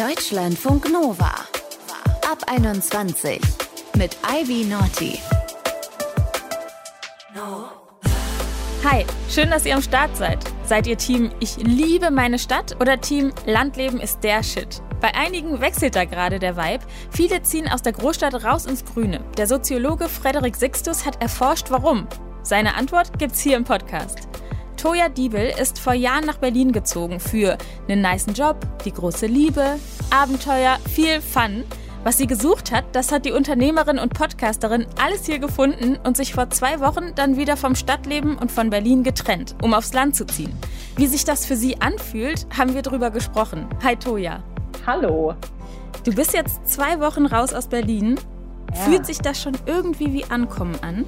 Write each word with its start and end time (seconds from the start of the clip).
Deutschlandfunk 0.00 0.90
Nova. 0.90 1.30
Ab 2.26 2.38
21 2.46 3.38
mit 3.98 4.16
Ivy 4.26 4.64
Naughty. 4.64 5.18
Hi, 8.82 9.04
schön, 9.28 9.50
dass 9.50 9.66
ihr 9.66 9.74
am 9.74 9.82
Start 9.82 10.16
seid. 10.16 10.38
Seid 10.64 10.86
ihr 10.86 10.96
Team 10.96 11.30
Ich 11.40 11.58
liebe 11.58 12.10
meine 12.10 12.38
Stadt 12.38 12.80
oder 12.80 12.98
Team 12.98 13.30
Landleben 13.44 14.00
ist 14.00 14.24
der 14.24 14.42
Shit? 14.42 14.80
Bei 15.02 15.14
einigen 15.14 15.60
wechselt 15.60 15.94
da 15.96 16.06
gerade 16.06 16.38
der 16.38 16.56
Vibe. 16.56 16.86
Viele 17.10 17.42
ziehen 17.42 17.68
aus 17.68 17.82
der 17.82 17.92
Großstadt 17.92 18.42
raus 18.42 18.64
ins 18.64 18.86
Grüne. 18.86 19.22
Der 19.36 19.46
Soziologe 19.46 20.08
Frederik 20.08 20.56
Sixtus 20.56 21.04
hat 21.04 21.20
erforscht, 21.20 21.66
warum. 21.68 22.06
Seine 22.42 22.74
Antwort 22.74 23.18
gibt's 23.18 23.40
hier 23.40 23.58
im 23.58 23.64
Podcast. 23.64 24.29
Toja 24.80 25.10
Diebel 25.10 25.52
ist 25.60 25.78
vor 25.78 25.92
Jahren 25.92 26.24
nach 26.24 26.38
Berlin 26.38 26.72
gezogen 26.72 27.20
für 27.20 27.58
einen 27.86 28.00
niceen 28.00 28.32
Job, 28.32 28.56
die 28.86 28.92
große 28.92 29.26
Liebe, 29.26 29.78
Abenteuer, 30.08 30.78
viel 30.88 31.20
Fun. 31.20 31.64
Was 32.02 32.16
sie 32.16 32.26
gesucht 32.26 32.72
hat, 32.72 32.86
das 32.92 33.12
hat 33.12 33.26
die 33.26 33.32
Unternehmerin 33.32 33.98
und 33.98 34.14
Podcasterin 34.14 34.86
alles 34.98 35.26
hier 35.26 35.38
gefunden 35.38 35.98
und 36.02 36.16
sich 36.16 36.32
vor 36.32 36.48
zwei 36.48 36.80
Wochen 36.80 37.14
dann 37.14 37.36
wieder 37.36 37.58
vom 37.58 37.74
Stadtleben 37.74 38.38
und 38.38 38.50
von 38.50 38.70
Berlin 38.70 39.02
getrennt, 39.02 39.54
um 39.60 39.74
aufs 39.74 39.92
Land 39.92 40.16
zu 40.16 40.24
ziehen. 40.24 40.58
Wie 40.96 41.06
sich 41.06 41.26
das 41.26 41.44
für 41.44 41.56
sie 41.56 41.78
anfühlt, 41.82 42.46
haben 42.56 42.74
wir 42.74 42.80
drüber 42.80 43.10
gesprochen. 43.10 43.66
Hi 43.84 43.96
Toja. 43.96 44.42
Hallo. 44.86 45.34
Du 46.04 46.14
bist 46.14 46.32
jetzt 46.32 46.66
zwei 46.66 47.00
Wochen 47.00 47.26
raus 47.26 47.52
aus 47.52 47.66
Berlin. 47.66 48.18
Ja. 48.74 48.80
Fühlt 48.80 49.04
sich 49.04 49.18
das 49.18 49.42
schon 49.42 49.58
irgendwie 49.66 50.14
wie 50.14 50.24
Ankommen 50.24 50.78
an? 50.80 51.04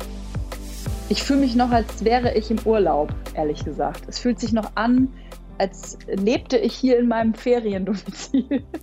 Ich 1.12 1.24
fühle 1.24 1.40
mich 1.40 1.54
noch, 1.56 1.70
als 1.70 2.06
wäre 2.06 2.32
ich 2.32 2.50
im 2.50 2.58
Urlaub, 2.64 3.12
ehrlich 3.34 3.66
gesagt. 3.66 4.04
Es 4.08 4.18
fühlt 4.18 4.40
sich 4.40 4.54
noch 4.54 4.76
an, 4.76 5.12
als 5.58 5.98
lebte 6.06 6.56
ich 6.56 6.74
hier 6.74 6.98
in 6.98 7.06
meinem 7.06 7.34
Feriendomizil. 7.34 8.64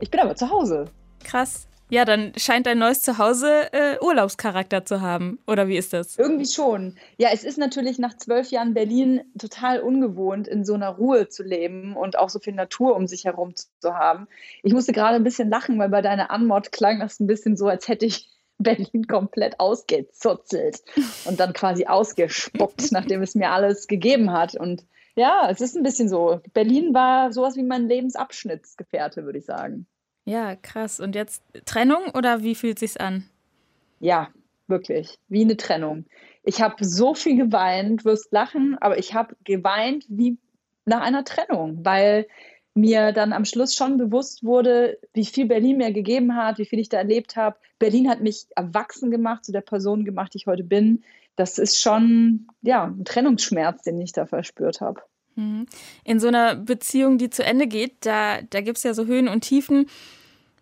Ich 0.00 0.12
bin 0.12 0.20
aber 0.20 0.36
zu 0.36 0.48
Hause. 0.48 0.84
Krass. 1.24 1.66
Ja, 1.90 2.04
dann 2.04 2.32
scheint 2.36 2.66
dein 2.66 2.78
neues 2.78 3.02
Zuhause 3.02 3.72
äh, 3.72 3.98
Urlaubscharakter 4.00 4.84
zu 4.84 5.00
haben. 5.00 5.40
Oder 5.44 5.66
wie 5.66 5.76
ist 5.76 5.92
das? 5.92 6.16
Irgendwie 6.18 6.46
schon. 6.46 6.94
Ja, 7.16 7.30
es 7.32 7.42
ist 7.42 7.58
natürlich 7.58 7.98
nach 7.98 8.16
zwölf 8.16 8.52
Jahren 8.52 8.74
Berlin 8.74 9.22
total 9.36 9.80
ungewohnt, 9.80 10.46
in 10.46 10.64
so 10.64 10.74
einer 10.74 10.90
Ruhe 10.90 11.28
zu 11.28 11.42
leben 11.42 11.96
und 11.96 12.16
auch 12.16 12.28
so 12.28 12.38
viel 12.38 12.54
Natur 12.54 12.94
um 12.94 13.08
sich 13.08 13.24
herum 13.24 13.54
zu 13.56 13.94
haben. 13.94 14.28
Ich 14.62 14.72
musste 14.72 14.92
gerade 14.92 15.16
ein 15.16 15.24
bisschen 15.24 15.50
lachen, 15.50 15.80
weil 15.80 15.88
bei 15.88 16.02
deiner 16.02 16.30
Anmod 16.30 16.70
klang 16.70 17.00
das 17.00 17.18
ein 17.18 17.26
bisschen 17.26 17.56
so, 17.56 17.66
als 17.66 17.88
hätte 17.88 18.06
ich 18.06 18.37
Berlin 18.58 19.06
komplett 19.06 19.58
ausgezuzelt 19.60 20.82
und 21.24 21.38
dann 21.40 21.52
quasi 21.52 21.86
ausgespuckt, 21.86 22.90
nachdem 22.92 23.22
es 23.22 23.34
mir 23.34 23.50
alles 23.50 23.86
gegeben 23.86 24.32
hat. 24.32 24.54
Und 24.54 24.84
ja, 25.14 25.48
es 25.50 25.60
ist 25.60 25.76
ein 25.76 25.82
bisschen 25.82 26.08
so. 26.08 26.40
Berlin 26.52 26.92
war 26.94 27.32
sowas 27.32 27.56
wie 27.56 27.62
mein 27.62 27.88
Lebensabschnittsgefährte, 27.88 29.24
würde 29.24 29.38
ich 29.38 29.46
sagen. 29.46 29.86
Ja, 30.24 30.56
krass. 30.56 31.00
Und 31.00 31.14
jetzt 31.14 31.42
Trennung 31.64 32.10
oder 32.14 32.42
wie 32.42 32.54
fühlt 32.54 32.78
sich's 32.78 32.96
an? 32.96 33.24
Ja, 34.00 34.28
wirklich. 34.66 35.18
Wie 35.28 35.42
eine 35.42 35.56
Trennung. 35.56 36.04
Ich 36.42 36.60
habe 36.60 36.84
so 36.84 37.14
viel 37.14 37.36
geweint, 37.36 38.04
wirst 38.04 38.32
lachen, 38.32 38.76
aber 38.80 38.98
ich 38.98 39.14
habe 39.14 39.36
geweint 39.44 40.04
wie 40.08 40.38
nach 40.84 41.02
einer 41.02 41.24
Trennung, 41.24 41.84
weil 41.84 42.26
mir 42.78 43.12
dann 43.12 43.32
am 43.32 43.44
Schluss 43.44 43.74
schon 43.74 43.98
bewusst 43.98 44.44
wurde, 44.44 44.98
wie 45.12 45.24
viel 45.24 45.46
Berlin 45.46 45.78
mir 45.78 45.92
gegeben 45.92 46.36
hat, 46.36 46.58
wie 46.58 46.64
viel 46.64 46.78
ich 46.78 46.88
da 46.88 46.98
erlebt 46.98 47.36
habe. 47.36 47.56
Berlin 47.78 48.08
hat 48.08 48.20
mich 48.20 48.46
erwachsen 48.54 49.10
gemacht, 49.10 49.44
zu 49.44 49.52
der 49.52 49.60
Person 49.60 50.04
gemacht, 50.04 50.34
die 50.34 50.38
ich 50.38 50.46
heute 50.46 50.64
bin. 50.64 51.02
Das 51.36 51.58
ist 51.58 51.80
schon 51.80 52.48
ja, 52.62 52.84
ein 52.84 53.04
Trennungsschmerz, 53.04 53.82
den 53.82 54.00
ich 54.00 54.12
da 54.12 54.26
verspürt 54.26 54.80
habe. 54.80 55.02
Mhm. 55.34 55.66
In 56.04 56.20
so 56.20 56.28
einer 56.28 56.56
Beziehung, 56.56 57.18
die 57.18 57.30
zu 57.30 57.44
Ende 57.44 57.66
geht, 57.66 58.06
da, 58.06 58.42
da 58.42 58.60
gibt 58.60 58.78
es 58.78 58.84
ja 58.84 58.94
so 58.94 59.06
Höhen 59.06 59.28
und 59.28 59.42
Tiefen. 59.42 59.86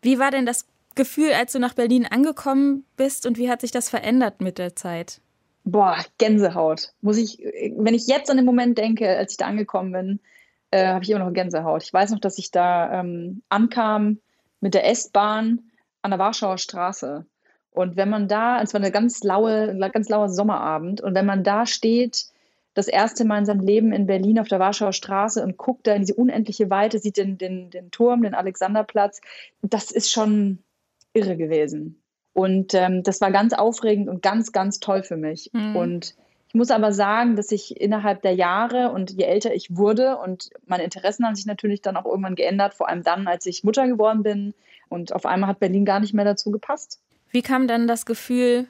Wie 0.03 0.19
war 0.19 0.31
denn 0.31 0.47
das 0.47 0.67
Gefühl, 0.95 1.33
als 1.33 1.53
du 1.53 1.59
nach 1.59 1.75
Berlin 1.75 2.07
angekommen 2.07 2.85
bist 2.97 3.27
und 3.27 3.39
wie 3.39 3.51
hat 3.51 3.61
sich 3.61 3.71
das 3.71 3.89
verändert 3.89 4.41
mit 4.41 4.59
der 4.59 4.75
Zeit? 4.75 5.21
Boah, 5.65 5.97
Gänsehaut. 6.19 6.93
Muss 7.01 7.19
ich, 7.19 7.39
wenn 7.77 7.95
ich 7.95 8.07
jetzt 8.07 8.31
an 8.31 8.37
den 8.37 8.47
Moment 8.47 8.79
denke, 8.79 9.09
als 9.17 9.33
ich 9.33 9.37
da 9.37 9.47
angekommen 9.47 9.93
bin, 9.93 10.21
äh, 10.77 10.89
habe 10.89 11.05
ich 11.05 11.11
immer 11.11 11.25
noch 11.25 11.33
Gänsehaut. 11.33 11.83
Ich 11.83 11.93
weiß 11.93 12.11
noch, 12.11 12.21
dass 12.21 12.39
ich 12.39 12.51
da 12.51 13.01
ähm, 13.01 13.43
ankam 13.49 14.19
mit 14.61 14.75
der 14.75 14.89
S-Bahn 14.89 15.71
an 16.03 16.11
der 16.11 16.19
Warschauer 16.19 16.59
Straße. 16.59 17.27
Und 17.71 17.97
wenn 17.97 18.09
man 18.09 18.29
da, 18.29 18.63
es 18.63 18.73
war 18.73 18.81
eine 18.81 18.91
ganz 18.91 19.23
laue, 19.23 19.77
ganz 19.93 20.09
lauer 20.09 20.29
Sommerabend, 20.29 21.01
und 21.01 21.15
wenn 21.15 21.27
man 21.27 21.45
da 21.45 21.67
steht, 21.67 22.27
das 22.75 22.89
erste 22.89 23.25
Mal 23.25 23.39
in 23.39 23.47
seinem 23.47 23.61
Leben 23.61 23.93
in 23.93 24.07
Berlin 24.07 24.39
auf 24.39 24.49
der 24.49 24.59
Warschauer 24.59 24.93
Straße 24.93 25.43
und 25.43 25.57
guckt 25.57 25.87
da 25.87 25.95
in 25.95 26.03
diese 26.03 26.15
unendliche 26.15 26.69
Weite, 26.69 26.99
sieht 26.99 27.17
den, 27.17 27.39
den, 27.39 27.71
den 27.71 27.91
Turm, 27.91 28.23
den 28.23 28.35
Alexanderplatz, 28.35 29.21
das 29.63 29.91
ist 29.91 30.11
schon 30.11 30.59
irre 31.15 31.37
gewesen. 31.37 32.03
Und 32.35 32.75
ähm, 32.75 33.03
das 33.03 33.23
war 33.23 33.31
ganz 33.31 33.55
aufregend 33.55 34.11
und 34.11 34.21
ganz, 34.21 34.53
ganz 34.53 34.79
toll 34.79 35.03
für 35.03 35.17
mich. 35.17 35.51
Mhm. 35.55 35.77
Und 35.77 36.15
muss 36.55 36.71
aber 36.71 36.93
sagen, 36.93 37.37
dass 37.37 37.53
ich 37.53 37.81
innerhalb 37.81 38.23
der 38.23 38.35
Jahre 38.35 38.91
und 38.91 39.11
je 39.13 39.25
älter 39.25 39.55
ich 39.55 39.77
wurde 39.77 40.17
und 40.17 40.51
meine 40.67 40.85
Interessen 40.85 41.27
haben 41.27 41.35
sich 41.35 41.47
natürlich 41.47 41.83
dann 41.83 41.97
auch 41.97 42.07
irgendwann 42.07 42.35
geändert, 42.35 42.75
vor 42.75 42.89
allem 42.89 43.03
dann, 43.03 43.27
als 43.29 43.47
ich 43.47 43.65
Mutter 43.65 43.87
geworden 43.87 44.23
bin 44.23 44.55
und 44.89 45.13
auf 45.13 45.27
einmal 45.27 45.51
hat 45.51 45.61
Berlin 45.61 45.85
gar 45.85 46.01
nicht 46.01 46.15
mehr 46.15 46.25
dazu 46.25 46.51
gepasst. 46.51 47.01
Wie 47.31 47.43
kam 47.43 47.67
dann 47.67 47.87
das 47.87 48.07
Gefühl, 48.07 48.67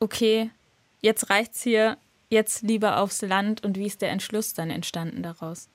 okay, 0.00 0.50
jetzt 1.00 1.30
reicht's 1.30 1.62
hier, 1.62 1.96
jetzt 2.30 2.62
lieber 2.62 3.00
aufs 3.00 3.22
Land 3.22 3.64
und 3.64 3.76
wie 3.76 3.86
ist 3.86 4.02
der 4.02 4.10
Entschluss 4.10 4.54
dann 4.54 4.70
entstanden 4.70 5.22
daraus? 5.22 5.68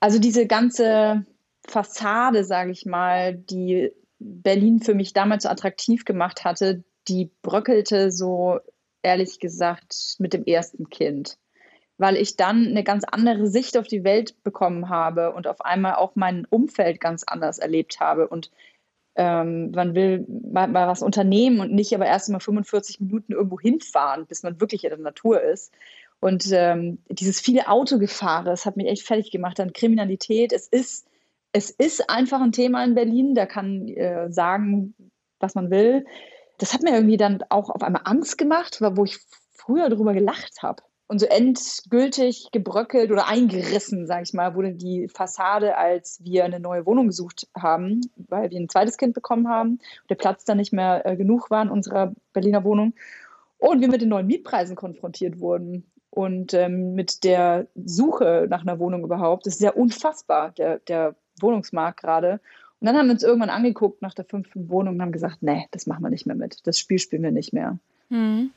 Also 0.00 0.18
diese 0.18 0.46
ganze 0.46 1.24
Fassade, 1.66 2.44
sage 2.44 2.70
ich 2.70 2.86
mal, 2.86 3.34
die 3.34 3.92
Berlin 4.18 4.80
für 4.80 4.94
mich 4.94 5.12
damals 5.12 5.44
so 5.44 5.48
attraktiv 5.48 6.04
gemacht 6.04 6.44
hatte, 6.44 6.84
die 7.08 7.30
bröckelte 7.42 8.10
so 8.10 8.58
ehrlich 9.02 9.38
gesagt, 9.40 10.16
mit 10.18 10.32
dem 10.32 10.44
ersten 10.44 10.88
Kind, 10.90 11.38
weil 11.98 12.16
ich 12.16 12.36
dann 12.36 12.66
eine 12.66 12.84
ganz 12.84 13.04
andere 13.04 13.46
Sicht 13.46 13.76
auf 13.76 13.86
die 13.86 14.04
Welt 14.04 14.42
bekommen 14.42 14.88
habe 14.88 15.32
und 15.32 15.46
auf 15.46 15.60
einmal 15.60 15.96
auch 15.96 16.12
mein 16.14 16.46
Umfeld 16.50 17.00
ganz 17.00 17.24
anders 17.24 17.58
erlebt 17.58 18.00
habe 18.00 18.28
und 18.28 18.50
ähm, 19.16 19.72
man 19.72 19.96
will 19.96 20.24
mal, 20.28 20.72
was 20.72 21.02
unternehmen 21.02 21.60
und 21.60 21.72
nicht 21.72 21.92
aber 21.92 22.06
erst 22.06 22.30
mal 22.30 22.38
45 22.38 23.00
Minuten 23.00 23.32
irgendwo 23.32 23.58
hinfahren, 23.58 24.26
bis 24.26 24.44
man 24.44 24.60
wirklich 24.60 24.84
in 24.84 24.90
der 24.90 24.98
Natur 24.98 25.42
ist. 25.42 25.74
Und 26.20 26.48
ähm, 26.52 26.98
dieses 27.10 27.40
viele 27.40 27.68
Autogefahre, 27.68 28.44
das 28.44 28.64
hat 28.64 28.76
mich 28.76 28.86
echt 28.86 29.02
fertig 29.02 29.32
gemacht. 29.32 29.58
Dann 29.58 29.72
Kriminalität, 29.72 30.52
es 30.52 30.68
ist, 30.68 31.08
es 31.52 31.70
ist 31.70 32.08
einfach 32.08 32.40
ein 32.40 32.52
Thema 32.52 32.84
in 32.84 32.94
Berlin, 32.94 33.34
da 33.34 33.46
kann 33.46 33.88
äh, 33.88 34.30
sagen, 34.30 34.94
was 35.40 35.56
man 35.56 35.70
will 35.70 36.04
das 36.58 36.74
hat 36.74 36.82
mir 36.82 36.94
irgendwie 36.94 37.16
dann 37.16 37.42
auch 37.48 37.70
auf 37.70 37.82
einmal 37.82 38.02
Angst 38.04 38.36
gemacht, 38.36 38.78
wo 38.80 39.04
ich 39.04 39.18
früher 39.52 39.88
darüber 39.88 40.12
gelacht 40.12 40.62
habe. 40.62 40.82
Und 41.10 41.20
so 41.20 41.26
endgültig 41.26 42.48
gebröckelt 42.52 43.10
oder 43.10 43.28
eingerissen, 43.28 44.06
sage 44.06 44.24
ich 44.24 44.34
mal, 44.34 44.54
wurde 44.54 44.74
die 44.74 45.08
Fassade, 45.08 45.78
als 45.78 46.22
wir 46.22 46.44
eine 46.44 46.60
neue 46.60 46.84
Wohnung 46.84 47.06
gesucht 47.06 47.48
haben, 47.56 48.02
weil 48.16 48.50
wir 48.50 48.60
ein 48.60 48.68
zweites 48.68 48.98
Kind 48.98 49.14
bekommen 49.14 49.48
haben 49.48 49.70
und 49.70 50.10
der 50.10 50.16
Platz 50.16 50.44
dann 50.44 50.58
nicht 50.58 50.74
mehr 50.74 51.06
äh, 51.06 51.16
genug 51.16 51.50
war 51.50 51.62
in 51.62 51.70
unserer 51.70 52.12
Berliner 52.34 52.62
Wohnung. 52.62 52.94
Und 53.56 53.80
wir 53.80 53.88
mit 53.88 54.02
den 54.02 54.10
neuen 54.10 54.26
Mietpreisen 54.26 54.76
konfrontiert 54.76 55.40
wurden 55.40 55.90
und 56.10 56.52
ähm, 56.52 56.94
mit 56.94 57.24
der 57.24 57.68
Suche 57.74 58.46
nach 58.50 58.62
einer 58.62 58.78
Wohnung 58.78 59.02
überhaupt. 59.02 59.46
Das 59.46 59.54
ist 59.54 59.62
ja 59.62 59.72
unfassbar, 59.72 60.50
der, 60.52 60.78
der 60.80 61.14
Wohnungsmarkt 61.40 62.00
gerade. 62.00 62.40
Und 62.80 62.86
dann 62.86 62.96
haben 62.96 63.06
wir 63.06 63.14
uns 63.14 63.22
irgendwann 63.22 63.50
angeguckt 63.50 64.02
nach 64.02 64.14
der 64.14 64.24
fünften 64.24 64.68
Wohnung 64.68 64.94
und 64.94 65.02
haben 65.02 65.12
gesagt, 65.12 65.38
nee, 65.40 65.66
das 65.72 65.86
machen 65.86 66.02
wir 66.02 66.10
nicht 66.10 66.26
mehr 66.26 66.36
mit. 66.36 66.66
Das 66.66 66.78
Spiel 66.78 66.98
spielen 66.98 67.22
wir 67.22 67.32
nicht 67.32 67.52
mehr. 67.52 67.78
Hm. 68.10 68.50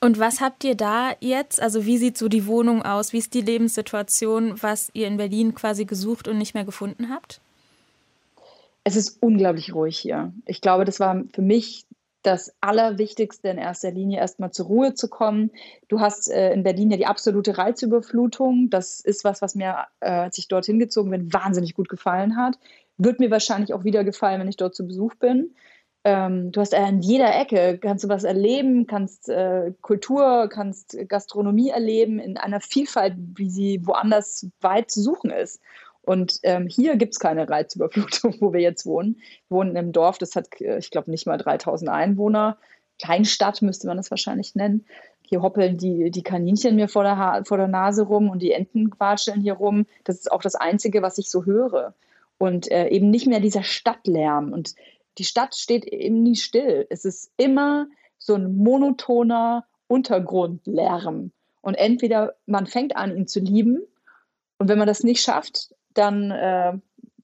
Und 0.00 0.18
was 0.18 0.42
habt 0.42 0.64
ihr 0.64 0.74
da 0.74 1.12
jetzt? 1.20 1.62
Also 1.62 1.86
wie 1.86 1.96
sieht 1.96 2.18
so 2.18 2.28
die 2.28 2.46
Wohnung 2.46 2.82
aus? 2.82 3.14
Wie 3.14 3.18
ist 3.18 3.32
die 3.32 3.40
Lebenssituation, 3.40 4.62
was 4.62 4.90
ihr 4.92 5.06
in 5.06 5.16
Berlin 5.16 5.54
quasi 5.54 5.86
gesucht 5.86 6.28
und 6.28 6.36
nicht 6.36 6.52
mehr 6.52 6.64
gefunden 6.64 7.08
habt? 7.08 7.40
Es 8.84 8.96
ist 8.96 9.22
unglaublich 9.22 9.74
ruhig 9.74 9.98
hier. 9.98 10.30
Ich 10.44 10.60
glaube, 10.60 10.84
das 10.84 11.00
war 11.00 11.24
für 11.32 11.40
mich 11.40 11.86
das 12.24 12.54
Allerwichtigste 12.60 13.48
in 13.48 13.58
erster 13.58 13.90
Linie, 13.90 14.18
erstmal 14.18 14.50
zur 14.50 14.66
Ruhe 14.66 14.94
zu 14.94 15.08
kommen. 15.08 15.50
Du 15.88 16.00
hast 16.00 16.30
äh, 16.30 16.52
in 16.52 16.62
Berlin 16.62 16.90
ja 16.90 16.96
die 16.96 17.06
absolute 17.06 17.56
Reizüberflutung. 17.56 18.70
Das 18.70 19.00
ist 19.00 19.24
was, 19.24 19.42
was 19.42 19.54
mir, 19.54 19.86
äh, 20.00 20.10
als 20.10 20.38
ich 20.38 20.48
dorthin 20.48 20.78
gezogen 20.78 21.10
bin, 21.10 21.32
wahnsinnig 21.32 21.74
gut 21.74 21.88
gefallen 21.88 22.36
hat. 22.36 22.58
Wird 22.96 23.20
mir 23.20 23.30
wahrscheinlich 23.30 23.74
auch 23.74 23.84
wieder 23.84 24.04
gefallen, 24.04 24.40
wenn 24.40 24.48
ich 24.48 24.56
dort 24.56 24.74
zu 24.74 24.86
Besuch 24.86 25.14
bin. 25.16 25.54
Ähm, 26.04 26.52
du 26.52 26.60
hast 26.60 26.74
an 26.74 27.00
jeder 27.00 27.34
Ecke, 27.34 27.78
kannst 27.78 28.04
du 28.04 28.08
was 28.08 28.24
erleben, 28.24 28.86
kannst 28.86 29.28
äh, 29.30 29.72
Kultur, 29.80 30.48
kannst 30.50 30.96
Gastronomie 31.08 31.70
erleben 31.70 32.18
in 32.18 32.36
einer 32.36 32.60
Vielfalt, 32.60 33.14
wie 33.16 33.48
sie 33.48 33.80
woanders 33.86 34.46
weit 34.60 34.90
zu 34.90 35.00
suchen 35.00 35.30
ist. 35.30 35.60
Und 36.02 36.38
ähm, 36.42 36.66
hier 36.68 36.96
gibt 36.96 37.14
es 37.14 37.20
keine 37.20 37.48
Reizüberflutung, 37.48 38.36
wo 38.40 38.52
wir 38.52 38.60
jetzt 38.60 38.84
wohnen. 38.84 39.16
Wir 39.48 39.56
wohnen 39.56 39.76
im 39.76 39.92
Dorf, 39.92 40.18
das 40.18 40.36
hat, 40.36 40.60
äh, 40.60 40.78
ich 40.78 40.90
glaube, 40.90 41.10
nicht 41.10 41.26
mal 41.26 41.38
3000 41.38 41.90
Einwohner. 41.90 42.58
Kleinstadt 43.02 43.62
müsste 43.62 43.86
man 43.86 43.96
das 43.96 44.10
wahrscheinlich 44.10 44.54
nennen. 44.54 44.84
Hier 45.22 45.40
hoppeln 45.40 45.78
die, 45.78 46.10
die 46.10 46.22
Kaninchen 46.22 46.76
mir 46.76 46.88
vor 46.88 47.02
der, 47.02 47.42
vor 47.46 47.56
der 47.56 47.66
Nase 47.66 48.02
rum 48.02 48.28
und 48.28 48.42
die 48.42 48.52
Enten 48.52 48.90
quatscheln 48.90 49.40
hier 49.40 49.54
rum. 49.54 49.86
Das 50.04 50.16
ist 50.16 50.30
auch 50.30 50.42
das 50.42 50.54
Einzige, 50.54 51.00
was 51.00 51.16
ich 51.16 51.30
so 51.30 51.46
höre. 51.46 51.94
Und 52.38 52.70
äh, 52.70 52.88
eben 52.88 53.10
nicht 53.10 53.26
mehr 53.26 53.40
dieser 53.40 53.62
Stadtlärm. 53.62 54.52
Und 54.52 54.74
die 55.18 55.24
Stadt 55.24 55.54
steht 55.54 55.84
eben 55.84 56.22
nie 56.22 56.36
still. 56.36 56.86
Es 56.90 57.04
ist 57.04 57.32
immer 57.36 57.86
so 58.18 58.34
ein 58.34 58.56
monotoner 58.56 59.66
Untergrundlärm. 59.86 61.32
Und 61.60 61.74
entweder 61.74 62.34
man 62.46 62.66
fängt 62.66 62.96
an, 62.96 63.16
ihn 63.16 63.26
zu 63.26 63.40
lieben, 63.40 63.82
und 64.58 64.68
wenn 64.68 64.78
man 64.78 64.86
das 64.86 65.02
nicht 65.02 65.20
schafft, 65.20 65.74
dann 65.94 66.30
äh, 66.30 66.78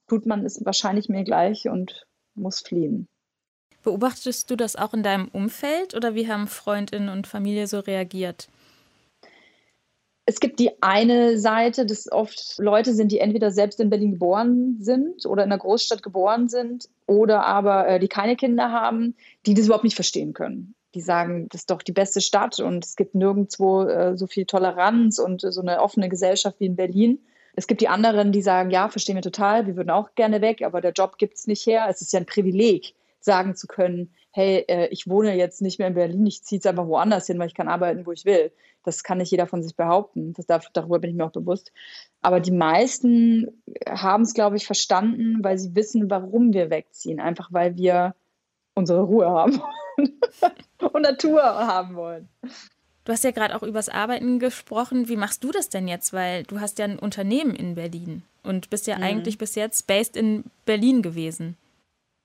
tut 0.09 0.27
man 0.27 0.45
es 0.45 0.65
wahrscheinlich 0.65 1.09
mir 1.09 1.25
gleich 1.25 1.69
und 1.69 2.07
muss 2.35 2.61
fliehen. 2.61 3.09
Beobachtest 3.83 4.51
du 4.51 4.57
das 4.57 4.77
auch 4.77 4.93
in 4.93 5.03
deinem 5.03 5.29
Umfeld 5.29 5.95
oder 5.95 6.15
wie 6.15 6.29
haben 6.29 6.49
Freundinnen 6.49 7.09
und 7.09 7.27
Familie 7.27 7.67
so 7.67 7.81
reagiert? 7.81 8.49
Es 10.31 10.39
gibt 10.39 10.61
die 10.61 10.81
eine 10.81 11.41
Seite, 11.41 11.85
dass 11.85 12.11
oft 12.13 12.55
Leute 12.59 12.95
sind, 12.95 13.11
die 13.11 13.19
entweder 13.19 13.51
selbst 13.51 13.81
in 13.81 13.91
Berlin 13.91 14.13
geboren 14.13 14.77
sind 14.79 15.27
oder 15.27 15.43
in 15.43 15.51
einer 15.51 15.59
Großstadt 15.59 16.05
geboren 16.05 16.49
sind 16.49 16.89
oder 17.09 17.45
aber 17.45 17.89
äh, 17.89 17.99
die 17.99 18.07
keine 18.07 18.37
Kinder 18.37 18.71
haben, 18.71 19.17
die 19.45 19.55
das 19.55 19.67
überhaupt 19.67 19.83
nicht 19.83 19.97
verstehen 19.97 20.33
können. 20.33 20.77
Die 20.95 21.01
sagen, 21.01 21.49
das 21.51 21.63
ist 21.63 21.71
doch 21.73 21.83
die 21.83 21.91
beste 21.91 22.21
Stadt 22.21 22.61
und 22.61 22.85
es 22.85 22.95
gibt 22.95 23.17
nirgendwo 23.17 23.83
äh, 23.83 24.17
so 24.17 24.29
viel 24.29 24.45
Toleranz 24.47 25.19
und 25.19 25.43
äh, 25.43 25.51
so 25.51 25.63
eine 25.63 25.81
offene 25.81 26.09
Gesellschaft 26.09 26.61
wie 26.61 26.67
in 26.67 26.77
Berlin. 26.77 27.19
Es 27.57 27.67
gibt 27.67 27.81
die 27.81 27.89
anderen, 27.89 28.31
die 28.31 28.43
sagen, 28.43 28.71
ja, 28.71 28.89
verstehen 28.89 29.17
wir 29.17 29.23
total, 29.23 29.67
wir 29.67 29.75
würden 29.75 29.91
auch 29.91 30.15
gerne 30.15 30.41
weg, 30.41 30.63
aber 30.63 30.81
der 30.81 30.93
Job 30.93 31.19
gibt 31.19 31.39
es 31.39 31.49
nicht 31.49 31.67
her. 31.67 31.87
Es 31.91 32.03
ist 32.03 32.13
ja 32.13 32.21
ein 32.21 32.27
Privileg, 32.27 32.95
sagen 33.19 33.57
zu 33.57 33.67
können, 33.67 34.15
hey, 34.33 34.65
äh, 34.69 34.87
ich 34.89 35.09
wohne 35.09 35.35
jetzt 35.37 35.63
nicht 35.63 35.79
mehr 35.79 35.89
in 35.89 35.95
Berlin, 35.95 36.27
ich 36.27 36.43
ziehe 36.43 36.59
jetzt 36.59 36.67
einfach 36.67 36.87
woanders 36.87 37.27
hin, 37.27 37.39
weil 37.39 37.49
ich 37.49 37.55
kann 37.55 37.69
arbeiten, 37.69 38.07
wo 38.07 38.13
ich 38.13 38.25
will. 38.25 38.53
Das 38.83 39.05
kann 39.05 39.19
nicht 39.19 39.31
jeder 39.31 39.47
von 39.47 39.63
sich 39.63 39.77
behaupten. 39.77 40.33
Das 40.35 40.47
darf, 40.47 40.67
darüber 40.73 40.99
bin 40.99 41.11
ich 41.11 41.17
mir 41.17 41.27
auch 41.27 41.33
bewusst. 41.33 41.73
Aber 42.23 42.41
die 42.41 42.51
meisten 42.51 43.63
haben 43.87 44.23
es, 44.23 44.33
glaube 44.33 44.57
ich, 44.57 44.65
verstanden, 44.67 45.43
weil 45.43 45.59
sie 45.59 45.75
wissen, 45.75 46.09
warum 46.11 46.55
wir 46.55 46.71
wegziehen. 46.71 47.21
Einfach 47.21 47.49
weil 47.53 47.77
wir 47.77 48.15
unsere 48.75 49.03
Ruhe 49.03 49.29
haben 49.29 49.61
und 50.93 51.03
Natur 51.03 51.43
haben 51.43 51.95
wollen. 51.95 52.29
Du 53.05 53.13
hast 53.13 53.25
ja 53.25 53.33
gerade 53.33 53.57
auch 53.57 53.63
übers 53.63 53.89
Arbeiten 53.89 54.39
gesprochen. 54.39 55.09
Wie 55.09 55.17
machst 55.17 55.45
du 55.45 55.51
das 55.51 55.69
denn 55.69 55.89
jetzt? 55.89 56.13
Weil 56.13 56.45
du 56.45 56.61
hast 56.61 56.79
ja 56.79 56.87
ein 56.87 56.99
Unternehmen 56.99 57.55
in 57.55 57.75
Berlin 57.75 58.23
und 58.43 58.71
bist 58.71 58.87
ja 58.87 58.97
mhm. 58.97 59.03
eigentlich 59.03 59.37
bis 59.37 59.55
jetzt 59.57 59.87
based 59.87 60.17
in 60.17 60.45
Berlin 60.65 61.03
gewesen. 61.03 61.57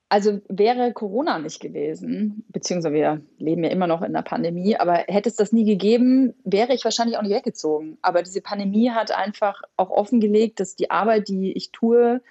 Also 0.08 0.40
wäre 0.48 0.92
Corona 0.92 1.40
nicht 1.40 1.60
gewesen, 1.60 2.44
beziehungsweise 2.48 2.94
wir 2.94 3.22
leben 3.38 3.64
ja 3.64 3.70
immer 3.70 3.88
noch 3.88 4.02
in 4.02 4.12
der 4.12 4.22
Pandemie, 4.22 4.76
aber 4.76 5.04
hätte 5.08 5.28
es 5.28 5.34
das 5.34 5.50
nie 5.52 5.64
gegeben, 5.64 6.34
wäre 6.44 6.74
ich 6.74 6.84
wahrscheinlich 6.84 7.18
auch 7.18 7.22
nicht 7.22 7.34
weggezogen. 7.34 7.98
Aber 8.02 8.22
diese 8.22 8.40
Pandemie 8.40 8.90
hat 8.90 9.10
einfach 9.10 9.62
auch 9.76 9.90
offengelegt, 9.90 10.60
dass 10.60 10.76
die 10.76 10.92
Arbeit, 10.92 11.28
die 11.28 11.52
ich 11.52 11.72
tue, 11.72 12.22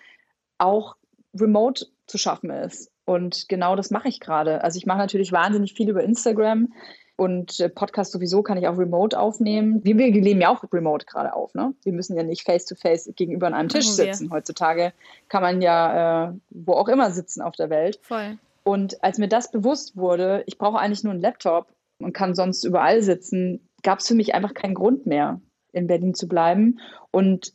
auch 0.58 0.96
remote 1.38 1.88
zu 2.08 2.18
schaffen 2.18 2.50
ist. 2.50 2.92
Und 3.04 3.50
genau 3.50 3.76
das 3.76 3.92
mache 3.92 4.08
ich 4.08 4.22
gerade. 4.22 4.64
Also 4.64 4.78
ich 4.78 4.86
mache 4.86 5.00
natürlich 5.00 5.34
wahnsinnig 5.34 5.74
viel 5.74 5.90
über 5.90 6.04
Instagram. 6.04 6.74
Und 7.18 7.60
äh, 7.62 7.70
Podcast 7.70 8.12
sowieso 8.12 8.44
kann 8.44 8.58
ich 8.58 8.68
auch 8.68 8.78
remote 8.78 9.18
aufnehmen. 9.18 9.84
Wir, 9.84 9.98
wir 9.98 10.12
nehmen 10.12 10.42
ja 10.42 10.50
auch 10.50 10.64
remote 10.74 11.06
gerade 11.06 11.34
auf. 11.34 11.54
Ne? 11.54 11.74
Wir 11.84 11.94
müssen 11.94 12.18
ja 12.18 12.24
nicht 12.24 12.44
face-to-face 12.44 13.08
-face 13.08 13.14
gegenüber 13.16 13.48
an 13.48 13.54
einem 13.54 13.70
Tisch 13.70 13.90
sitzen. 13.90 14.32
Heutzutage 14.32 14.92
kann 15.30 15.42
man 15.42 15.62
ja 15.62 16.30
äh, 16.30 16.34
wo 16.50 16.74
auch 16.74 16.90
immer 16.90 17.12
sitzen 17.12 17.42
auf 17.42 17.56
der 17.56 17.70
Welt. 17.70 18.00
Voll. 18.02 18.38
Und 18.64 19.02
als 19.04 19.18
mir 19.18 19.30
das 19.30 19.52
bewusst 19.52 19.96
wurde, 19.96 20.44
ich 20.48 20.58
brauche 20.58 20.80
eigentlich 20.80 21.04
nur 21.04 21.14
einen 21.14 21.22
Laptop 21.22 21.68
und 22.00 22.14
kann 22.14 22.36
sonst 22.36 22.64
überall 22.64 23.02
sitzen, 23.02 23.70
gab 23.84 24.00
es 24.00 24.08
für 24.08 24.16
mich 24.16 24.34
einfach 24.34 24.54
keinen 24.54 24.74
Grund 24.74 25.06
mehr, 25.06 25.40
in 25.72 25.88
Berlin 25.88 26.16
zu 26.16 26.28
bleiben. 26.28 26.80
Und 27.12 27.54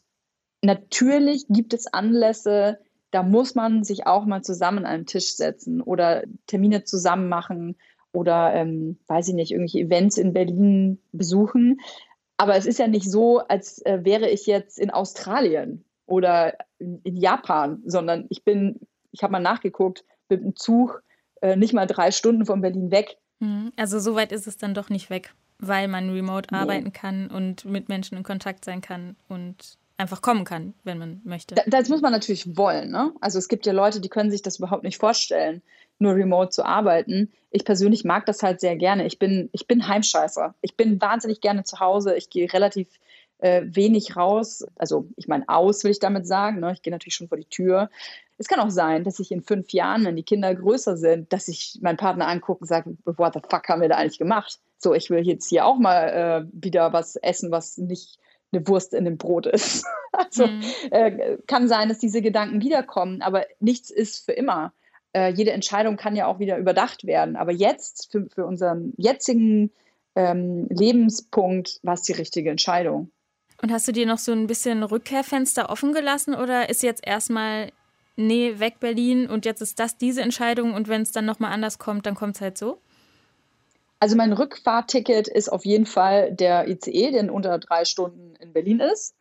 natürlich 0.63 1.47
gibt 1.49 1.75
es 1.75 1.93
Anlässe, 1.93 2.79
da 3.11 3.23
muss 3.23 3.55
man 3.55 3.83
sich 3.83 4.07
auch 4.07 4.25
mal 4.25 4.43
zusammen 4.43 4.79
an 4.79 4.87
einen 4.87 5.07
Tisch 5.07 5.35
setzen 5.35 5.83
oder 5.83 6.23
Termine 6.47 6.85
zusammen 6.85 7.29
machen 7.29 7.77
oder, 8.13 8.55
ähm, 8.55 8.99
weiß 9.07 9.29
ich 9.29 9.35
nicht, 9.35 9.53
irgendwelche 9.53 9.81
Events 9.81 10.19
in 10.19 10.33
Berlin 10.33 10.99
besuchen. 11.13 11.81
Aber 12.37 12.57
es 12.57 12.67
ist 12.67 12.79
ja 12.79 12.89
nicht 12.89 13.11
so, 13.11 13.41
als 13.41 13.85
äh, 13.85 14.01
wäre 14.03 14.29
ich 14.29 14.47
jetzt 14.47 14.79
in 14.79 14.91
Australien 14.91 15.85
oder 16.07 16.55
in, 16.79 17.17
Japan, 17.17 17.83
sondern 17.85 18.27
ich 18.31 18.45
bin, 18.45 18.81
ich 19.13 19.23
habe 19.23 19.33
mal 19.33 19.41
nachgeguckt, 19.41 20.05
mit 20.29 20.43
dem 20.43 20.57
Zug 20.57 21.03
äh, 21.43 21.57
nicht 21.57 21.73
mal 21.73 21.87
drei 21.87 22.11
Stunden 22.11 22.47
von 22.47 22.61
Berlin 22.61 22.91
weg. 22.91 23.19
Mhm. 23.41 23.73
Also 23.77 23.99
so 23.99 24.15
weit 24.15 24.33
ist 24.33 24.47
es 24.47 24.57
dann 24.57 24.75
doch 24.75 24.89
nicht 24.89 25.11
weg, 25.11 25.35
weil 25.59 25.87
man 25.87 26.11
remote 26.11 26.49
nee. 26.51 26.59
arbeiten 26.59 26.93
kann 26.93 27.29
und 27.29 27.65
mit 27.65 27.89
Menschen 27.89 28.17
in 28.17 28.25
Kontakt 28.25 28.65
sein 28.65 28.81
kann 28.81 29.17
und 29.29 29.79
einfach 29.99 30.23
kommen 30.23 30.45
kann, 30.45 30.75
wenn 30.83 30.99
man 30.99 31.21
möchte. 31.25 31.55
Das 31.67 31.89
muss 31.91 32.01
man 32.01 32.13
natürlich 32.13 32.57
wollen. 32.57 32.91
Ne? 32.91 33.13
Also 33.21 33.39
es 33.39 33.49
gibt 33.49 33.67
ja 33.67 33.73
Leute, 33.73 34.01
die 34.01 34.09
können 34.09 34.31
sich 34.31 34.43
das 34.43 34.59
überhaupt 34.59 34.83
nicht 34.83 34.99
vorstellen, 34.99 35.63
nur 36.01 36.15
remote 36.15 36.51
zu 36.51 36.65
arbeiten. 36.65 37.31
Ich 37.51 37.65
persönlich 37.65 38.05
mag 38.05 38.27
das 38.27 38.43
halt 38.43 38.61
sehr 38.61 38.77
gerne. 38.77 39.07
Ich 39.07 39.19
bin, 39.19 39.49
ich 39.53 39.67
bin 39.67 39.87
Heimscheißer. 39.87 40.55
Ich 40.63 40.77
bin 40.77 41.01
wahnsinnig 41.01 41.41
gerne 41.41 41.65
zu 41.65 41.81
Hause. 41.81 42.17
Ich 42.17 42.31
gehe 42.31 42.53
relativ 42.53 42.89
äh, 43.39 43.63
wenig 43.65 44.17
raus. 44.17 44.65
Also 44.77 45.09
ich 45.17 45.29
meine, 45.29 45.49
aus 45.49 45.85
will 45.85 45.91
ich 45.91 45.99
damit 45.99 46.27
sagen. 46.27 46.61
Ne? 46.61 46.73
Ich 46.73 46.83
gehe 46.83 46.93
natürlich 46.93 47.15
schon 47.15 47.29
vor 47.29 47.39
die 47.39 47.45
Tür. 47.45 47.91
Es 48.39 48.49
kann 48.49 48.61
auch 48.61 48.71
sein, 48.71 49.05
dass 49.05 49.19
ich 49.19 49.33
in 49.33 49.43
fünf 49.43 49.73
Jahren, 49.73 50.05
wenn 50.05 50.17
die 50.17 50.23
Kinder 50.23 50.55
größer 50.55 50.97
sind, 50.97 51.33
dass 51.33 51.49
ich 51.49 51.79
meinen 51.83 51.99
Partner 51.99 52.27
angucke 52.27 52.63
und 52.63 52.67
sage, 52.67 52.97
what 53.05 53.35
the 53.35 53.41
fuck 53.49 53.69
haben 53.69 53.83
wir 53.83 53.89
da 53.89 53.97
eigentlich 53.97 54.19
gemacht? 54.19 54.61
So, 54.79 54.95
ich 54.95 55.11
will 55.11 55.27
jetzt 55.27 55.49
hier 55.49 55.67
auch 55.67 55.79
mal 55.79 56.09
äh, 56.09 56.49
wieder 56.53 56.93
was 56.93 57.17
essen, 57.17 57.51
was 57.51 57.77
nicht 57.77 58.19
eine 58.53 58.67
Wurst 58.67 58.95
in 58.95 59.05
dem 59.05 59.19
Brot 59.19 59.47
ist. 59.47 59.85
Also 60.13 60.49
mhm. 60.49 60.63
äh, 60.91 61.39
kann 61.47 61.69
sein, 61.69 61.89
dass 61.89 61.99
diese 61.99 62.21
Gedanken 62.21 62.61
wiederkommen, 62.61 63.23
aber 63.23 63.47
nichts 63.61 63.91
ist 63.91 64.25
für 64.25 64.33
immer. 64.33 64.73
Äh, 65.13 65.33
jede 65.33 65.53
Entscheidung 65.53 65.97
kann 65.97 66.17
ja 66.17 66.27
auch 66.27 66.39
wieder 66.39 66.59
überdacht 66.59 67.05
werden. 67.05 67.37
Aber 67.37 67.53
jetzt, 67.53 68.11
für, 68.13 68.29
für 68.29 68.47
unseren 68.47 68.93
jetzigen 68.97 69.71
ähm, 70.15 70.67
Lebenspunkt, 70.71 71.81
war 71.83 71.95
es 71.95 72.03
die 72.03 72.13
richtige 72.13 72.51
Entscheidung. 72.51 73.11
Und 73.63 73.73
hast 73.73 73.87
du 73.89 73.93
dir 73.93 74.07
noch 74.07 74.19
so 74.19 74.33
ein 74.33 74.47
bisschen 74.47 74.83
Rückkehrfenster 74.83 75.69
offen 75.69 75.93
gelassen 75.93 76.35
oder 76.35 76.71
ist 76.71 76.83
jetzt 76.83 77.07
erstmal, 77.07 77.73
nee, 78.17 78.55
weg 78.59 78.81
Berlin 78.81 79.29
und 79.29 79.45
jetzt 79.45 79.61
ist 79.61 79.79
das 79.79 79.99
diese 79.99 80.23
Entscheidung 80.23 80.73
und 80.73 80.89
wenn 80.89 81.03
es 81.03 81.13
dann 81.13 81.27
nochmal 81.27 81.53
anders 81.53 81.79
kommt, 81.79 82.07
dann 82.07 82.15
kommt 82.15 82.37
es 82.37 82.41
halt 82.41 82.57
so? 82.57 82.81
Also 83.99 84.17
mein 84.17 84.33
Rückfahrticket 84.33 85.29
ist 85.29 85.51
auf 85.51 85.67
jeden 85.67 85.85
Fall 85.85 86.33
der 86.33 86.69
ICE, 86.69 87.11
der 87.11 87.21
in 87.21 87.29
unter 87.29 87.59
drei 87.59 87.85
Stunden 87.85 88.35
in 88.37 88.55
Berlin 88.55 88.81
ist. 88.81 89.15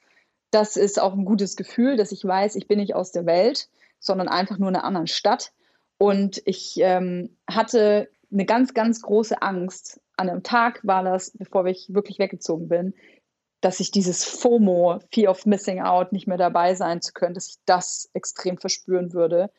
Das 0.51 0.77
ist 0.77 1.01
auch 1.01 1.13
ein 1.13 1.25
gutes 1.25 1.57
Gefühl, 1.57 1.97
dass 1.97 2.13
ich 2.13 2.24
weiß, 2.24 2.56
ich 2.56 2.68
bin 2.68 2.80
nicht 2.80 2.95
aus 2.95 3.12
der 3.12 3.25
Welt, 3.25 3.68
sondern 4.00 4.30
einfach 4.30 4.57
nur 4.57 4.69
in 4.69 4.75
einer 4.75 4.86
anderen 4.86 5.07
Stadt. 5.07 5.51
Und 6.00 6.41
ich 6.46 6.77
ähm, 6.77 7.36
hatte 7.48 8.10
eine 8.32 8.46
ganz, 8.46 8.74
ganz 8.74 9.01
große 9.01 9.41
Angst. 9.41 10.00
An 10.15 10.29
einem 10.29 10.44
Tag 10.44 10.79
war 10.84 11.03
das, 11.03 11.32
bevor 11.38 11.65
ich 11.65 11.94
wirklich 11.94 12.20
weggezogen 12.20 12.70
bin, 12.70 12.94
dass 13.62 13.82
ich 13.82 13.91
dieses 13.91 14.24
FOMO, 14.24 15.00
Fear 15.12 15.29
of 15.29 15.46
Missing 15.46 15.82
Out, 15.82 16.13
nicht 16.13 16.25
mehr 16.25 16.38
dabei 16.38 16.74
sein 16.74 17.01
zu 17.01 17.12
können, 17.12 17.34
dass 17.34 17.50
ich 17.50 17.58
das 17.65 18.10
extrem 18.13 18.58
verspüren 18.58 19.13
würde. 19.13 19.51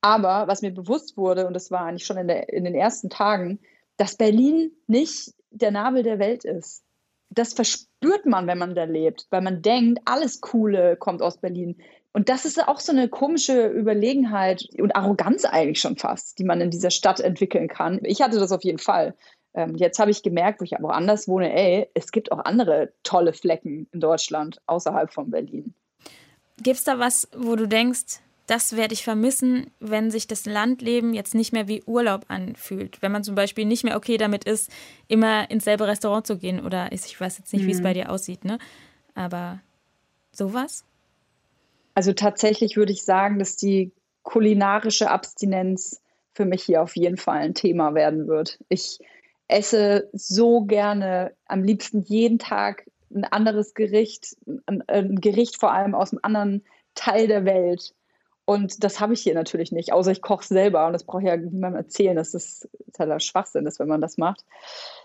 Aber 0.00 0.46
was 0.46 0.62
mir 0.62 0.72
bewusst 0.72 1.16
wurde, 1.16 1.46
und 1.48 1.54
das 1.54 1.72
war 1.72 1.80
eigentlich 1.80 2.06
schon 2.06 2.16
in, 2.16 2.28
der, 2.28 2.48
in 2.50 2.64
den 2.64 2.76
ersten 2.76 3.10
Tagen, 3.10 3.58
dass 3.96 4.16
Berlin 4.16 4.70
nicht 4.86 5.34
der 5.50 5.72
Nabel 5.72 6.04
der 6.04 6.20
Welt 6.20 6.44
ist. 6.44 6.84
Das 7.30 7.52
verspürt 7.52 8.26
man, 8.26 8.46
wenn 8.46 8.58
man 8.58 8.76
da 8.76 8.84
lebt, 8.84 9.26
weil 9.30 9.42
man 9.42 9.60
denkt, 9.60 10.00
alles 10.04 10.40
Coole 10.40 10.96
kommt 10.96 11.20
aus 11.20 11.38
Berlin. 11.38 11.82
Und 12.12 12.28
das 12.28 12.44
ist 12.44 12.66
auch 12.66 12.80
so 12.80 12.92
eine 12.92 13.08
komische 13.08 13.68
Überlegenheit 13.68 14.66
und 14.78 14.96
Arroganz 14.96 15.44
eigentlich 15.44 15.80
schon 15.80 15.96
fast, 15.96 16.38
die 16.38 16.44
man 16.44 16.60
in 16.60 16.70
dieser 16.70 16.90
Stadt 16.90 17.20
entwickeln 17.20 17.68
kann. 17.68 18.00
Ich 18.02 18.20
hatte 18.20 18.40
das 18.40 18.50
auf 18.50 18.64
jeden 18.64 18.78
Fall. 18.78 19.14
Ähm, 19.54 19.76
jetzt 19.76 19.98
habe 19.98 20.10
ich 20.10 20.22
gemerkt, 20.22 20.60
wo 20.60 20.64
ich 20.64 20.76
aber 20.76 20.88
auch 20.88 20.96
anders 20.96 21.28
wohne, 21.28 21.52
ey, 21.52 21.88
es 21.94 22.10
gibt 22.10 22.32
auch 22.32 22.44
andere 22.44 22.92
tolle 23.04 23.32
Flecken 23.32 23.88
in 23.92 24.00
Deutschland 24.00 24.60
außerhalb 24.66 25.12
von 25.12 25.30
Berlin. 25.30 25.74
Gibt 26.62 26.78
es 26.78 26.84
da 26.84 26.98
was, 26.98 27.28
wo 27.36 27.56
du 27.56 27.66
denkst, 27.66 28.20
das 28.46 28.76
werde 28.76 28.94
ich 28.94 29.04
vermissen, 29.04 29.70
wenn 29.78 30.10
sich 30.10 30.26
das 30.26 30.44
Landleben 30.44 31.14
jetzt 31.14 31.36
nicht 31.36 31.52
mehr 31.52 31.68
wie 31.68 31.84
Urlaub 31.84 32.24
anfühlt. 32.26 33.00
Wenn 33.00 33.12
man 33.12 33.22
zum 33.22 33.36
Beispiel 33.36 33.64
nicht 33.64 33.84
mehr 33.84 33.96
okay 33.96 34.16
damit 34.16 34.42
ist, 34.42 34.70
immer 35.06 35.48
ins 35.50 35.64
selbe 35.64 35.86
Restaurant 35.86 36.26
zu 36.26 36.36
gehen 36.36 36.64
oder 36.64 36.90
ich 36.90 37.20
weiß 37.20 37.38
jetzt 37.38 37.52
nicht, 37.52 37.62
mhm. 37.62 37.68
wie 37.68 37.72
es 37.72 37.82
bei 37.82 37.94
dir 37.94 38.10
aussieht, 38.10 38.44
ne? 38.44 38.58
Aber 39.14 39.60
sowas? 40.32 40.84
Also 41.94 42.12
tatsächlich 42.12 42.76
würde 42.76 42.92
ich 42.92 43.04
sagen, 43.04 43.38
dass 43.38 43.56
die 43.56 43.92
kulinarische 44.22 45.10
Abstinenz 45.10 46.00
für 46.34 46.44
mich 46.44 46.62
hier 46.62 46.82
auf 46.82 46.96
jeden 46.96 47.16
Fall 47.16 47.38
ein 47.38 47.54
Thema 47.54 47.94
werden 47.94 48.28
wird. 48.28 48.58
Ich 48.68 48.98
esse 49.48 50.08
so 50.12 50.62
gerne, 50.62 51.32
am 51.46 51.64
liebsten 51.64 52.02
jeden 52.02 52.38
Tag 52.38 52.88
ein 53.12 53.24
anderes 53.24 53.74
Gericht, 53.74 54.36
ein, 54.66 54.82
ein 54.88 55.20
Gericht 55.20 55.58
vor 55.58 55.72
allem 55.72 55.94
aus 55.94 56.12
einem 56.12 56.20
anderen 56.22 56.64
Teil 56.94 57.26
der 57.26 57.44
Welt. 57.44 57.92
Und 58.50 58.82
das 58.82 58.98
habe 58.98 59.14
ich 59.14 59.20
hier 59.22 59.34
natürlich 59.34 59.70
nicht, 59.70 59.92
außer 59.92 60.10
ich 60.10 60.22
koche 60.22 60.44
selber. 60.44 60.88
Und 60.88 60.92
das 60.92 61.04
brauche 61.04 61.22
ich 61.22 61.28
ja 61.28 61.36
niemandem 61.36 61.76
erzählen, 61.76 62.16
dass 62.16 62.32
das 62.32 62.68
totaler 62.86 63.20
Schwachsinn 63.20 63.64
ist, 63.64 63.78
wenn 63.78 63.86
man 63.86 64.00
das 64.00 64.18
macht. 64.18 64.44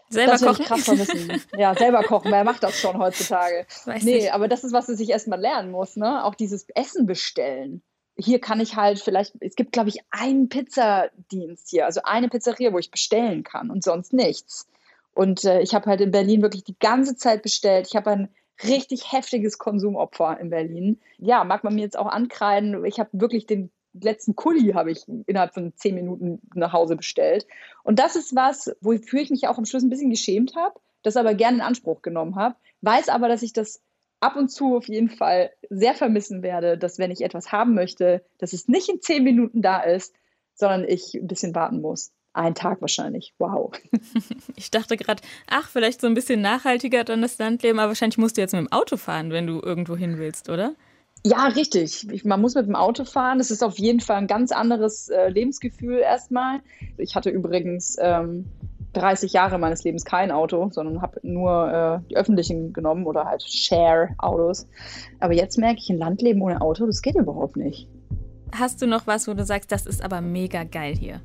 Selber 0.10 0.32
das 0.32 0.42
kochen? 0.42 0.66
Krass 0.66 0.86
vermissen. 0.86 1.44
Ja, 1.56 1.75
selber 1.75 2.02
kochen. 2.02 2.32
Wer 2.32 2.44
macht 2.44 2.64
das 2.64 2.80
schon 2.80 2.98
heutzutage? 2.98 3.68
Weiß 3.86 4.02
nee, 4.02 4.16
nicht. 4.16 4.34
aber 4.34 4.48
das 4.48 4.64
ist, 4.64 4.74
was 4.74 4.88
du 4.88 4.96
sich 4.96 5.12
erstmal 5.12 5.40
lernen 5.40 5.70
musst. 5.70 5.96
Ne? 5.96 6.25
Auch 6.25 6.34
dieses 6.34 6.66
Essen 6.74 7.06
bestellen. 7.06 7.84
hier 8.18 8.42
kann 8.42 8.60
ich 8.60 8.75
halt 8.75 9.00
vielleicht, 9.00 9.36
es 9.42 9.56
gibt, 9.56 9.74
glaube 9.74 9.90
ich, 9.90 10.00
einen 10.10 10.50
Pizzadienst 10.50 11.70
hier, 11.70 11.86
also 11.86 12.02
eine 12.04 12.30
Pizzeria, 12.30 12.74
wo 12.74 12.80
ich 12.80 12.90
bestellen 12.90 13.44
kann 13.44 13.70
und 13.70 13.84
sonst 13.84 14.12
nichts. 14.12 14.68
Und 15.14 15.44
äh, 15.44 15.62
ich 15.62 15.75
habe 15.75 15.86
halt 15.86 16.02
in 16.02 16.10
Berlin 16.10 16.42
wirklich 16.42 16.64
die 16.64 16.80
ganze 16.80 17.16
Zeit 17.16 17.44
bestellt. 17.44 17.86
Ich 17.88 17.96
habe 17.96 18.10
ein 18.10 18.30
richtig 18.63 19.12
heftiges 19.12 19.57
Konsumopfer 19.57 20.39
in 20.39 20.50
Berlin. 20.50 21.00
Ja, 21.17 21.43
mag 21.43 21.63
man 21.63 21.75
mir 21.75 21.81
jetzt 21.81 21.97
auch 21.97 22.07
ankreiden. 22.07 22.83
Ich 22.85 23.00
habe 23.00 23.09
wirklich 23.13 23.45
den 23.45 23.71
letzten 23.93 24.35
Kuli 24.35 24.74
habe 24.74 24.91
ich 24.91 25.07
innerhalb 25.25 25.53
von 25.53 25.74
zehn 25.75 25.95
Minuten 25.95 26.41
nach 26.53 26.74
Hause 26.74 26.95
bestellt. 26.95 27.47
Und 27.83 28.00
das 28.00 28.15
ist 28.15 28.35
was, 28.35 28.75
wofür 28.81 29.21
ich 29.21 29.29
mich 29.29 29.47
auch 29.47 29.57
am 29.57 29.65
Schluss 29.65 29.83
ein 29.83 29.89
bisschen 29.89 30.09
geschämt 30.09 30.55
habe, 30.55 30.79
das 31.03 31.17
aber 31.17 31.33
gerne 31.33 31.57
in 31.57 31.63
Anspruch 31.63 32.01
genommen 32.01 32.35
habe, 32.35 32.55
weiß 32.81 33.09
aber, 33.09 33.27
dass 33.27 33.41
ich 33.41 33.53
das 33.53 33.81
ab 34.19 34.35
und 34.35 34.50
zu 34.50 34.75
auf 34.75 34.88
jeden 34.88 35.09
Fall 35.09 35.51
sehr 35.69 35.93
vermissen 35.93 36.41
werde, 36.41 36.77
dass 36.77 37.00
wenn 37.00 37.12
ich 37.12 37.21
etwas 37.21 37.51
haben 37.51 37.74
möchte, 37.74 38.25
dass 38.38 38.53
es 38.53 38.67
nicht 38.67 38.89
in 38.89 39.01
zehn 39.01 39.24
Minuten 39.24 39.62
da 39.62 39.81
ist, 39.81 40.15
sondern 40.53 40.85
ich 40.85 41.13
ein 41.13 41.27
bisschen 41.27 41.53
warten 41.53 41.81
muss. 41.81 42.12
Ein 42.36 42.54
Tag 42.54 42.82
wahrscheinlich. 42.82 43.34
Wow. 43.39 43.72
Ich 44.58 44.72
dachte 44.72 44.98
gerade, 44.98 45.22
ach, 45.48 45.70
vielleicht 45.70 46.01
so 46.01 46.08
ein 46.08 46.13
bisschen 46.13 46.42
nachhaltiger 46.42 47.04
dann 47.04 47.22
das 47.22 47.38
Landleben, 47.38 47.80
aber 47.80 47.89
wahrscheinlich 47.89 48.18
musst 48.18 48.38
du 48.38 48.42
jetzt 48.42 48.54
mit 48.54 48.62
dem 48.62 48.72
Auto 48.72 48.98
fahren, 48.98 49.32
wenn 49.32 49.48
du 49.48 49.62
irgendwo 49.62 49.96
hin 49.96 50.18
willst, 50.18 50.50
oder? 50.50 50.74
Ja, 51.24 51.48
richtig. 51.48 52.08
Ich, 52.12 52.25
man 52.25 52.42
muss 52.42 52.56
mit 52.56 52.68
dem 52.68 52.75
Auto 52.75 53.06
fahren. 53.06 53.38
Das 53.38 53.51
ist 53.51 53.63
auf 53.63 53.80
jeden 53.80 54.00
Fall 54.00 54.18
ein 54.18 54.27
ganz 54.27 54.51
anderes 54.51 55.10
äh, 55.10 55.30
Lebensgefühl 55.30 55.98
erstmal. 56.00 56.60
Ich 56.98 57.15
hatte 57.15 57.30
übrigens 57.30 57.98
ähm, 58.00 58.46
30 58.94 59.34
Jahre 59.34 59.58
meines 59.58 59.84
Lebens 59.84 60.06
kein 60.06 60.32
Auto, 60.32 60.70
sondern 60.72 61.01
habe 61.01 61.20
nur 61.24 62.01
äh, 62.04 62.10
die 62.10 62.18
öffentlichen 62.18 62.74
genommen 62.74 63.06
oder 63.06 63.25
halt 63.25 63.44
Share-Autos. 63.44 64.68
Aber 65.20 65.34
jetzt 65.34 65.58
merke 65.58 65.80
ich, 65.80 65.89
ein 65.89 65.98
Landleben 65.98 66.42
ohne 66.42 66.62
Auto, 66.62 66.86
das 66.86 67.01
geht 67.01 67.15
überhaupt 67.15 67.58
nicht. 67.58 67.88
Hast 68.54 68.82
du 68.82 68.88
noch 68.88 69.08
was, 69.08 69.27
wo 69.27 69.34
du 69.34 69.44
sagst, 69.44 69.72
das 69.72 69.86
ist 69.86 70.04
aber 70.04 70.22
mega 70.22 70.63
geil 70.63 70.96
hier? 70.96 71.22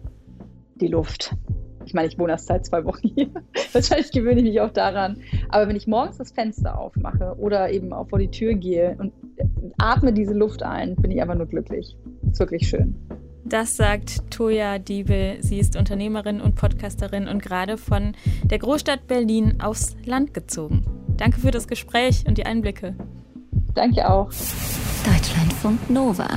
Die 0.80 0.88
Luft. 0.88 1.34
Ich 1.84 1.94
meine, 1.94 2.08
ich 2.08 2.18
wohne 2.18 2.32
erst 2.32 2.46
seit 2.46 2.64
zwei 2.66 2.84
Wochen 2.84 3.08
hier. 3.08 3.30
Wahrscheinlich 3.72 4.12
gewöhne 4.12 4.40
ich 4.40 4.46
mich 4.46 4.60
auch 4.60 4.70
daran. 4.70 5.20
Aber 5.48 5.68
wenn 5.68 5.76
ich 5.76 5.86
morgens 5.86 6.18
das 6.18 6.32
Fenster 6.32 6.78
aufmache 6.78 7.34
oder 7.38 7.70
eben 7.70 7.92
auch 7.92 8.08
vor 8.08 8.18
die 8.18 8.30
Tür 8.30 8.54
gehe 8.54 8.96
und 8.98 9.12
atme 9.78 10.12
diese 10.12 10.34
Luft 10.34 10.62
ein, 10.62 10.96
bin 10.96 11.10
ich 11.10 11.20
einfach 11.20 11.34
nur 11.34 11.46
glücklich. 11.46 11.96
Ist 12.30 12.38
wirklich 12.38 12.68
schön. 12.68 12.94
Das 13.44 13.76
sagt 13.76 14.30
Toja 14.30 14.78
Diebel. 14.78 15.38
Sie 15.40 15.58
ist 15.58 15.76
Unternehmerin 15.76 16.40
und 16.40 16.54
Podcasterin 16.54 17.26
und 17.26 17.42
gerade 17.42 17.78
von 17.78 18.12
der 18.44 18.58
Großstadt 18.58 19.06
Berlin 19.06 19.60
aufs 19.60 19.96
Land 20.04 20.34
gezogen. 20.34 20.84
Danke 21.16 21.40
für 21.40 21.50
das 21.50 21.66
Gespräch 21.66 22.24
und 22.28 22.38
die 22.38 22.46
Einblicke. 22.46 22.94
Danke 23.74 24.08
auch. 24.08 24.30
Deutschlandfunk 25.04 25.90
Nova. 25.90 26.28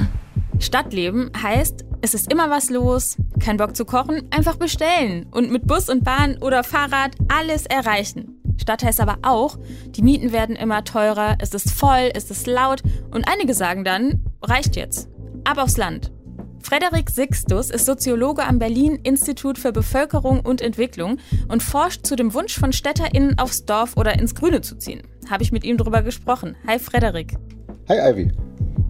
Stadtleben 0.59 1.29
heißt, 1.39 1.85
es 2.03 2.13
ist 2.13 2.29
immer 2.33 2.50
was 2.50 2.69
los, 2.69 3.15
kein 3.39 3.55
Bock 3.55 3.77
zu 3.77 3.86
kochen, 3.86 4.27
einfach 4.29 4.57
bestellen 4.57 5.25
und 5.31 5.50
mit 5.50 5.65
Bus 5.65 5.88
und 5.88 6.03
Bahn 6.03 6.38
oder 6.41 6.65
Fahrrad 6.65 7.15
alles 7.29 7.65
erreichen. 7.65 8.41
Stadt 8.57 8.83
heißt 8.83 9.00
aber 9.00 9.19
auch, 9.22 9.57
die 9.88 10.01
Mieten 10.01 10.33
werden 10.33 10.57
immer 10.57 10.83
teurer, 10.83 11.38
es 11.39 11.53
ist 11.53 11.72
voll, 11.72 12.12
es 12.13 12.29
ist 12.29 12.45
laut 12.45 12.83
und 13.12 13.25
einige 13.29 13.53
sagen 13.53 13.86
dann, 13.86 14.22
reicht 14.41 14.75
jetzt. 14.75 15.07
Ab 15.45 15.57
aufs 15.57 15.77
Land. 15.77 16.12
Frederik 16.60 17.10
Sixtus 17.10 17.69
ist 17.69 17.86
Soziologe 17.86 18.43
am 18.43 18.60
Berlin 18.60 19.00
Institut 19.03 19.57
für 19.57 19.72
Bevölkerung 19.72 20.41
und 20.41 20.62
Entwicklung 20.62 21.19
und 21.48 21.63
forscht 21.63 22.05
zu 22.05 22.17
dem 22.17 22.33
Wunsch 22.33 22.60
von 22.60 22.74
StädterInnen 22.74 23.39
aufs 23.39 23.63
Dorf 23.63 23.95
oder 23.95 24.19
ins 24.19 24.36
Grüne 24.36 24.60
zu 24.60 24.77
ziehen. 24.77 25.03
Habe 25.29 25.43
ich 25.43 25.53
mit 25.53 25.63
ihm 25.63 25.77
darüber 25.77 26.01
gesprochen. 26.01 26.57
Hi 26.67 26.79
Frederik. 26.79 27.38
Hi 27.88 28.12
Ivy. 28.12 28.31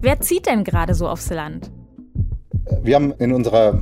Wer 0.00 0.20
zieht 0.20 0.46
denn 0.46 0.64
gerade 0.64 0.94
so 0.94 1.08
aufs 1.08 1.30
Land? 1.30 1.70
Wir 2.82 2.94
haben 2.94 3.12
in 3.18 3.32
unserer 3.32 3.80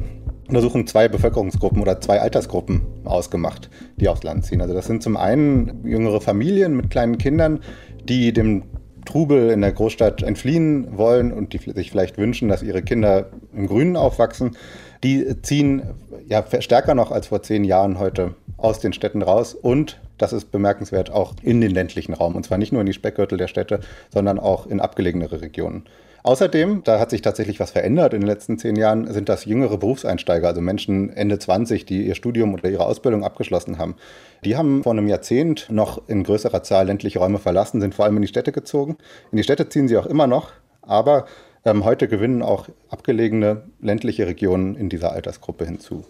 Untersuchung 0.49 0.87
zwei 0.87 1.09
Bevölkerungsgruppen 1.09 1.81
oder 1.81 2.01
zwei 2.01 2.21
Altersgruppen 2.21 2.83
ausgemacht, 3.05 3.71
die 3.97 4.09
aufs 4.09 4.23
Land 4.23 4.45
ziehen. 4.45 4.61
Also 4.61 4.75
das 4.75 4.87
sind 4.87 5.03
zum 5.03 5.17
einen 5.17 5.85
jüngere 5.85 6.21
Familien 6.21 6.77
mit 6.77 6.91
kleinen 6.91 7.19
Kindern, 7.19 7.61
die 8.05 8.33
dem 8.33 8.65
Trubel 9.05 9.51
in 9.51 9.61
der 9.61 9.73
Großstadt 9.73 10.23
entfliehen 10.23 10.97
wollen 10.97 11.33
und 11.33 11.53
die 11.53 11.59
sich 11.59 11.91
vielleicht 11.91 12.19
wünschen, 12.19 12.49
dass 12.49 12.63
ihre 12.63 12.83
Kinder 12.83 13.31
im 13.53 13.67
Grünen 13.67 13.97
aufwachsen, 13.97 14.57
die 15.03 15.41
ziehen 15.43 15.83
ja 16.27 16.45
stärker 16.61 16.95
noch 16.95 17.11
als 17.11 17.29
vor 17.29 17.43
zehn 17.43 17.65
Jahren 17.65 17.99
heute 17.99 18.35
aus 18.57 18.79
den 18.79 18.93
Städten 18.93 19.23
raus 19.23 19.55
und 19.55 20.01
das 20.19 20.33
ist 20.33 20.53
bemerkenswert 20.53 21.11
auch 21.11 21.35
in 21.43 21.61
den 21.61 21.73
ländlichen 21.73 22.15
Raum 22.15 22.37
und 22.37 22.47
zwar 22.47 22.59
nicht 22.59 22.73
nur 22.73 22.81
in 22.81 22.87
die 22.87 22.93
Speckgürtel 22.93 23.39
der 23.39 23.49
Städte, 23.49 23.81
sondern 24.11 24.39
auch 24.39 24.67
in 24.67 24.81
abgelegenere 24.81 25.41
Regionen. 25.41 25.85
Außerdem, 26.25 26.85
da 26.85 27.01
hat 27.01 27.11
sich 27.11 27.21
tatsächlich 27.21 27.59
was 27.59 27.73
verändert 27.73 28.15
in 28.15 28.21
den 28.21 28.29
letzten 28.29 28.57
zehn 28.57 28.77
Jahren, 28.77 29.13
sind 29.13 29.29
das 29.29 29.45
jüngere 29.45 29.77
Berufseinsteiger, 29.77 30.47
also 30.47 30.61
Menschen 30.61 31.11
Ende 31.11 31.39
20, 31.39 31.85
die 31.85 32.07
ihr 32.07 32.15
Studium 32.15 32.55
oder 32.55 32.71
ihre 32.71 32.87
Ausbildung 32.87 33.25
abgeschlossen 33.25 33.79
haben. 33.79 33.97
Die 34.45 34.57
haben 34.57 34.85
vor 34.85 34.93
einem 34.93 35.09
Jahrzehnt 35.09 35.67
noch 35.69 36.09
in 36.09 36.23
größerer 36.23 36.63
Zahl 36.63 36.87
ländliche 36.87 37.19
Räume 37.19 37.41
verlassen, 37.41 37.81
sind 37.81 37.95
vor 37.97 38.05
allem 38.05 38.17
in 38.17 38.23
die 38.23 38.29
Städte 38.29 38.53
gezogen. 38.53 38.99
In 39.33 39.37
die 39.37 39.43
Städte 39.43 39.69
ziehen 39.69 39.89
sie 39.89 39.97
auch 39.97 40.07
immer 40.07 40.29
noch, 40.29 40.53
aber 40.83 41.27
ähm, 41.65 41.85
heute 41.85 42.07
gewinnen 42.07 42.43
auch 42.43 42.69
abgelegene 42.89 43.65
ländliche 43.81 44.27
Regionen 44.27 44.77
in 44.77 44.89
dieser 44.89 45.13
Altersgruppe 45.13 45.65
hinzu. 45.65 46.05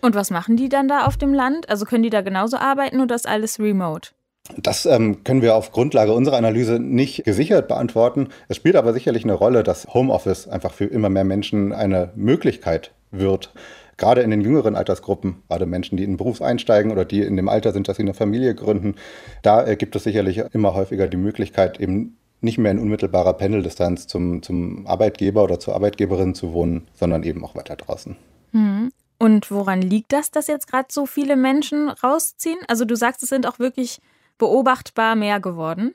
Und 0.00 0.14
was 0.14 0.30
machen 0.30 0.56
die 0.56 0.70
dann 0.70 0.88
da 0.88 1.04
auf 1.04 1.18
dem 1.18 1.34
Land? 1.34 1.68
Also 1.68 1.84
können 1.84 2.02
die 2.02 2.10
da 2.10 2.22
genauso 2.22 2.56
arbeiten 2.56 3.00
oder 3.02 3.14
ist 3.14 3.28
alles 3.28 3.60
remote? 3.60 4.12
Das 4.56 4.86
ähm, 4.86 5.24
können 5.24 5.42
wir 5.42 5.54
auf 5.54 5.72
Grundlage 5.72 6.12
unserer 6.12 6.36
Analyse 6.36 6.78
nicht 6.78 7.24
gesichert 7.24 7.68
beantworten. 7.68 8.28
Es 8.48 8.56
spielt 8.56 8.76
aber 8.76 8.92
sicherlich 8.92 9.24
eine 9.24 9.34
Rolle, 9.34 9.62
dass 9.62 9.92
Homeoffice 9.94 10.48
einfach 10.48 10.72
für 10.72 10.86
immer 10.86 11.08
mehr 11.08 11.24
Menschen 11.24 11.72
eine 11.72 12.10
Möglichkeit 12.14 12.92
wird. 13.10 13.52
Gerade 13.96 14.22
in 14.22 14.30
den 14.30 14.40
jüngeren 14.40 14.76
Altersgruppen, 14.76 15.42
gerade 15.48 15.66
Menschen, 15.66 15.96
die 15.96 16.04
in 16.04 16.12
den 16.12 16.16
Beruf 16.16 16.40
einsteigen 16.40 16.90
oder 16.90 17.04
die 17.04 17.20
in 17.20 17.36
dem 17.36 17.48
Alter 17.48 17.72
sind, 17.72 17.86
dass 17.86 17.96
sie 17.96 18.02
eine 18.02 18.14
Familie 18.14 18.54
gründen, 18.54 18.94
da 19.42 19.66
äh, 19.66 19.76
gibt 19.76 19.94
es 19.94 20.04
sicherlich 20.04 20.38
immer 20.52 20.74
häufiger 20.74 21.06
die 21.06 21.18
Möglichkeit, 21.18 21.78
eben 21.80 22.16
nicht 22.40 22.56
mehr 22.56 22.72
in 22.72 22.78
unmittelbarer 22.78 23.34
Pendeldistanz 23.34 24.06
zum, 24.06 24.42
zum 24.42 24.86
Arbeitgeber 24.86 25.44
oder 25.44 25.60
zur 25.60 25.74
Arbeitgeberin 25.74 26.34
zu 26.34 26.54
wohnen, 26.54 26.88
sondern 26.94 27.22
eben 27.22 27.44
auch 27.44 27.54
weiter 27.54 27.76
draußen. 27.76 28.16
Hm. 28.52 28.90
Und 29.18 29.50
woran 29.50 29.82
liegt 29.82 30.14
das, 30.14 30.30
dass 30.30 30.46
jetzt 30.46 30.66
gerade 30.66 30.88
so 30.90 31.04
viele 31.04 31.36
Menschen 31.36 31.90
rausziehen? 31.90 32.58
Also 32.68 32.86
du 32.86 32.96
sagst, 32.96 33.22
es 33.22 33.28
sind 33.28 33.46
auch 33.46 33.58
wirklich 33.58 34.00
beobachtbar 34.40 35.14
mehr 35.14 35.38
geworden? 35.38 35.94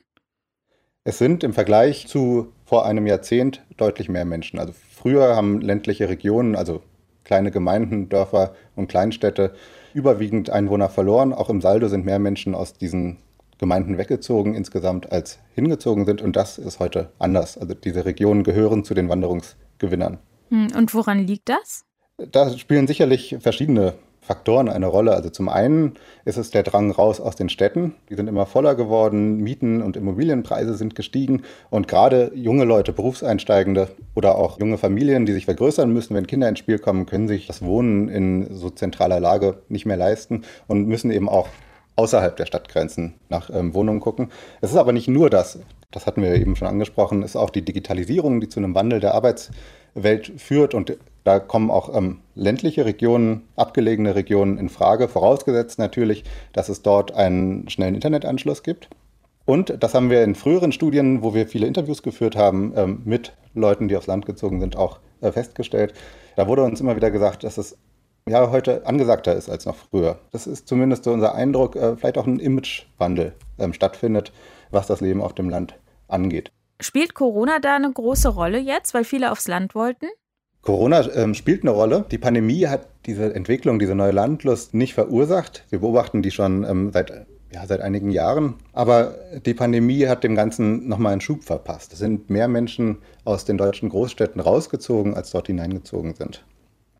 Es 1.04 1.18
sind 1.18 1.44
im 1.44 1.52
Vergleich 1.52 2.06
zu 2.08 2.52
vor 2.64 2.86
einem 2.86 3.06
Jahrzehnt 3.06 3.62
deutlich 3.76 4.08
mehr 4.08 4.24
Menschen. 4.24 4.58
Also 4.58 4.72
früher 4.72 5.36
haben 5.36 5.60
ländliche 5.60 6.08
Regionen, 6.08 6.56
also 6.56 6.82
kleine 7.24 7.50
Gemeinden, 7.50 8.08
Dörfer 8.08 8.54
und 8.74 8.88
Kleinstädte 8.88 9.54
überwiegend 9.94 10.50
Einwohner 10.50 10.88
verloren. 10.88 11.32
Auch 11.32 11.50
im 11.50 11.60
Saldo 11.60 11.88
sind 11.88 12.04
mehr 12.04 12.18
Menschen 12.18 12.54
aus 12.54 12.72
diesen 12.72 13.18
Gemeinden 13.58 13.98
weggezogen 13.98 14.54
insgesamt, 14.54 15.12
als 15.12 15.38
hingezogen 15.54 16.06
sind. 16.06 16.22
Und 16.22 16.36
das 16.36 16.58
ist 16.58 16.80
heute 16.80 17.10
anders. 17.18 17.56
Also 17.58 17.74
diese 17.74 18.04
Regionen 18.04 18.42
gehören 18.42 18.84
zu 18.84 18.94
den 18.94 19.08
Wanderungsgewinnern. 19.08 20.18
Hm, 20.50 20.68
und 20.76 20.94
woran 20.94 21.20
liegt 21.20 21.48
das? 21.48 21.84
Da 22.18 22.50
spielen 22.56 22.86
sicherlich 22.86 23.36
verschiedene 23.40 23.94
Faktoren 24.26 24.68
eine 24.68 24.86
Rolle. 24.86 25.14
Also 25.14 25.30
zum 25.30 25.48
einen 25.48 25.94
ist 26.24 26.36
es 26.36 26.50
der 26.50 26.64
Drang 26.64 26.90
raus 26.90 27.20
aus 27.20 27.36
den 27.36 27.48
Städten. 27.48 27.94
Die 28.10 28.16
sind 28.16 28.28
immer 28.28 28.44
voller 28.44 28.74
geworden, 28.74 29.36
Mieten 29.36 29.82
und 29.82 29.96
Immobilienpreise 29.96 30.74
sind 30.74 30.96
gestiegen 30.96 31.42
und 31.70 31.86
gerade 31.86 32.32
junge 32.34 32.64
Leute, 32.64 32.92
Berufseinsteigende 32.92 33.88
oder 34.16 34.36
auch 34.36 34.58
junge 34.58 34.78
Familien, 34.78 35.26
die 35.26 35.32
sich 35.32 35.44
vergrößern 35.44 35.92
müssen, 35.92 36.16
wenn 36.16 36.26
Kinder 36.26 36.48
ins 36.48 36.58
Spiel 36.58 36.78
kommen, 36.78 37.06
können 37.06 37.28
sich 37.28 37.46
das 37.46 37.62
Wohnen 37.62 38.08
in 38.08 38.52
so 38.52 38.68
zentraler 38.68 39.20
Lage 39.20 39.58
nicht 39.68 39.86
mehr 39.86 39.96
leisten 39.96 40.42
und 40.66 40.88
müssen 40.88 41.12
eben 41.12 41.28
auch 41.28 41.48
außerhalb 41.94 42.36
der 42.36 42.46
Stadtgrenzen 42.46 43.14
nach 43.28 43.48
ähm, 43.50 43.74
Wohnungen 43.74 44.00
gucken. 44.00 44.30
Es 44.60 44.70
ist 44.70 44.76
aber 44.76 44.92
nicht 44.92 45.08
nur 45.08 45.30
das. 45.30 45.60
Das 45.92 46.06
hatten 46.06 46.20
wir 46.20 46.34
eben 46.34 46.56
schon 46.56 46.68
angesprochen, 46.68 47.22
ist 47.22 47.36
auch 47.36 47.50
die 47.50 47.64
Digitalisierung, 47.64 48.40
die 48.40 48.48
zu 48.48 48.58
einem 48.58 48.74
Wandel 48.74 49.00
der 49.00 49.14
Arbeitswelt 49.96 50.40
führt 50.40 50.74
und 50.74 50.96
da 51.24 51.40
kommen 51.40 51.70
auch 51.70 51.94
ähm, 51.96 52.20
ländliche 52.34 52.84
Regionen, 52.84 53.48
abgelegene 53.56 54.14
Regionen 54.14 54.58
in 54.58 54.68
Frage, 54.68 55.08
vorausgesetzt 55.08 55.78
natürlich, 55.78 56.22
dass 56.52 56.68
es 56.68 56.82
dort 56.82 57.12
einen 57.14 57.68
schnellen 57.68 57.96
Internetanschluss 57.96 58.62
gibt. 58.62 58.88
Und 59.44 59.82
das 59.82 59.94
haben 59.94 60.10
wir 60.10 60.22
in 60.22 60.34
früheren 60.34 60.72
Studien, 60.72 61.22
wo 61.22 61.34
wir 61.34 61.46
viele 61.46 61.66
Interviews 61.66 62.02
geführt 62.02 62.36
haben, 62.36 62.72
ähm, 62.76 63.02
mit 63.04 63.32
Leuten, 63.54 63.88
die 63.88 63.96
aufs 63.96 64.06
Land 64.06 64.26
gezogen 64.26 64.60
sind, 64.60 64.76
auch 64.76 65.00
äh, 65.20 65.32
festgestellt. 65.32 65.94
Da 66.36 66.46
wurde 66.46 66.62
uns 66.62 66.80
immer 66.80 66.96
wieder 66.96 67.10
gesagt, 67.10 67.42
dass 67.42 67.58
es 67.58 67.76
ja 68.28 68.50
heute 68.50 68.86
angesagter 68.86 69.34
ist 69.34 69.48
als 69.48 69.66
noch 69.66 69.76
früher. 69.76 70.18
Das 70.32 70.46
ist 70.46 70.68
zumindest 70.68 71.04
so 71.04 71.12
unser 71.12 71.34
Eindruck, 71.34 71.74
äh, 71.76 71.96
vielleicht 71.96 72.18
auch 72.18 72.26
ein 72.26 72.38
Imagewandel 72.38 73.34
ähm, 73.58 73.72
stattfindet, 73.72 74.32
was 74.70 74.86
das 74.86 75.00
Leben 75.00 75.22
auf 75.22 75.32
dem 75.32 75.48
Land 75.48 75.78
angeht. 76.08 76.50
Spielt 76.80 77.14
Corona 77.14 77.58
da 77.58 77.76
eine 77.76 77.92
große 77.92 78.28
Rolle 78.28 78.58
jetzt, 78.58 78.94
weil 78.94 79.04
viele 79.04 79.32
aufs 79.32 79.48
Land 79.48 79.74
wollten? 79.74 80.06
Corona 80.62 81.08
ähm, 81.14 81.34
spielt 81.34 81.62
eine 81.62 81.70
Rolle. 81.70 82.04
Die 82.10 82.18
Pandemie 82.18 82.66
hat 82.66 82.88
diese 83.06 83.34
Entwicklung, 83.34 83.78
diese 83.78 83.94
neue 83.94 84.10
Landlust 84.10 84.74
nicht 84.74 84.94
verursacht. 84.94 85.64
Wir 85.70 85.78
beobachten 85.78 86.22
die 86.22 86.32
schon 86.32 86.64
ähm, 86.64 86.90
seit 86.92 87.26
ja, 87.52 87.66
seit 87.66 87.80
einigen 87.80 88.10
Jahren. 88.10 88.54
Aber 88.72 89.14
die 89.44 89.54
Pandemie 89.54 90.06
hat 90.06 90.24
dem 90.24 90.34
Ganzen 90.34 90.88
nochmal 90.88 91.12
einen 91.12 91.20
Schub 91.20 91.44
verpasst. 91.44 91.92
Es 91.92 91.98
sind 91.98 92.28
mehr 92.28 92.48
Menschen 92.48 92.98
aus 93.24 93.44
den 93.44 93.56
deutschen 93.56 93.88
Großstädten 93.88 94.40
rausgezogen, 94.40 95.14
als 95.14 95.30
dort 95.30 95.46
hineingezogen 95.46 96.14
sind. 96.14 96.44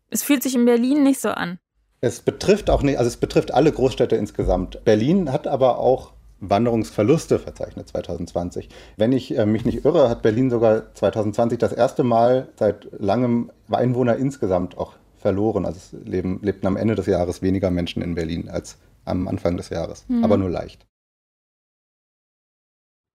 Es 0.09 0.23
fühlt 0.23 0.43
sich 0.43 0.55
in 0.55 0.65
Berlin 0.65 1.03
nicht 1.03 1.21
so 1.21 1.29
an. 1.29 1.59
Es 1.99 2.21
betrifft 2.21 2.69
auch 2.69 2.83
nicht, 2.83 2.97
also 2.97 3.07
es 3.07 3.17
betrifft 3.17 3.53
alle 3.53 3.71
Großstädte 3.71 4.15
insgesamt. 4.15 4.83
Berlin 4.85 5.31
hat 5.31 5.47
aber 5.47 5.79
auch 5.79 6.13
Wanderungsverluste 6.39 7.39
verzeichnet 7.39 7.87
2020. 7.89 8.69
Wenn 8.95 9.11
ich 9.11 9.37
äh, 9.37 9.45
mich 9.45 9.65
nicht 9.65 9.85
irre, 9.85 10.09
hat 10.09 10.21
Berlin 10.21 10.49
sogar 10.49 10.93
2020 10.93 11.57
das 11.57 11.73
erste 11.73 12.03
Mal 12.03 12.49
seit 12.57 12.87
langem 12.99 13.51
Einwohner 13.69 14.17
insgesamt 14.17 14.77
auch 14.77 14.93
verloren. 15.17 15.65
Also 15.65 15.77
es 15.77 16.07
leben, 16.07 16.39
lebten 16.41 16.67
am 16.67 16.77
Ende 16.77 16.95
des 16.95 17.07
Jahres 17.07 17.41
weniger 17.41 17.71
Menschen 17.71 18.01
in 18.01 18.15
Berlin 18.15 18.49
als 18.49 18.77
am 19.05 19.27
Anfang 19.27 19.57
des 19.57 19.69
Jahres, 19.69 20.05
mhm. 20.07 20.23
aber 20.23 20.37
nur 20.37 20.49
leicht. 20.49 20.85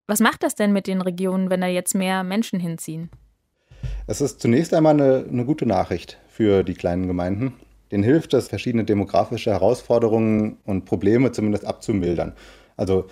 Was 0.08 0.20
macht 0.20 0.44
das 0.44 0.56
denn 0.56 0.74
mit 0.74 0.88
den 0.88 1.01
Regionen, 1.01 1.50
wenn 1.50 1.62
da 1.62 1.68
jetzt 1.68 1.96
mehr 1.96 2.24
Menschen 2.24 2.60
hinziehen? 2.60 3.10
Es 4.08 4.20
ist 4.20 4.42
zunächst 4.42 4.74
einmal 4.74 4.94
eine, 4.94 5.25
eine 5.30 5.46
gute 5.46 5.66
Nachricht 5.66 6.18
für 6.28 6.63
die 6.63 6.74
kleinen 6.74 7.08
Gemeinden. 7.08 7.54
Denen 7.92 8.04
hilft 8.04 8.34
es, 8.34 8.48
verschiedene 8.48 8.86
demografische 8.86 9.51
Herausforderungen 9.51 10.58
und 10.66 10.86
Probleme 10.86 11.32
zumindest 11.32 11.66
abzumildern. 11.66 12.34
Also 12.82 13.06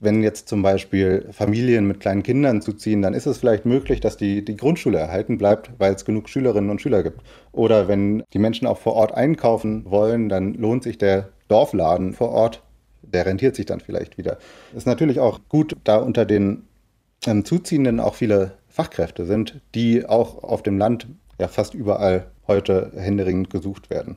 wenn 0.00 0.22
jetzt 0.22 0.48
zum 0.48 0.62
Beispiel 0.62 1.28
Familien 1.30 1.86
mit 1.86 2.00
kleinen 2.00 2.22
Kindern 2.24 2.62
zuziehen, 2.62 3.02
dann 3.02 3.14
ist 3.14 3.26
es 3.26 3.38
vielleicht 3.38 3.66
möglich, 3.66 4.00
dass 4.00 4.16
die, 4.16 4.44
die 4.44 4.56
Grundschule 4.56 4.98
erhalten 4.98 5.38
bleibt, 5.38 5.70
weil 5.78 5.94
es 5.94 6.04
genug 6.04 6.28
Schülerinnen 6.28 6.70
und 6.70 6.80
Schüler 6.80 7.02
gibt. 7.02 7.20
Oder 7.52 7.86
wenn 7.88 8.24
die 8.32 8.38
Menschen 8.40 8.66
auch 8.66 8.78
vor 8.78 8.94
Ort 8.94 9.14
einkaufen 9.14 9.84
wollen, 9.88 10.28
dann 10.28 10.54
lohnt 10.54 10.82
sich 10.82 10.98
der 10.98 11.28
Dorfladen 11.46 12.14
vor 12.14 12.30
Ort, 12.30 12.62
der 13.02 13.26
rentiert 13.26 13.54
sich 13.54 13.66
dann 13.66 13.80
vielleicht 13.80 14.16
wieder. 14.16 14.38
Ist 14.74 14.86
natürlich 14.86 15.20
auch 15.20 15.40
gut, 15.48 15.76
da 15.84 15.98
unter 15.98 16.24
den 16.24 16.64
ähm, 17.26 17.44
Zuziehenden 17.44 18.00
auch 18.00 18.14
viele 18.14 18.54
Fachkräfte 18.68 19.26
sind, 19.26 19.60
die 19.74 20.06
auch 20.06 20.42
auf 20.42 20.62
dem 20.62 20.78
Land 20.78 21.06
ja 21.38 21.48
fast 21.48 21.74
überall 21.74 22.26
heute 22.48 22.90
händeringend 22.96 23.50
gesucht 23.50 23.90
werden. 23.90 24.16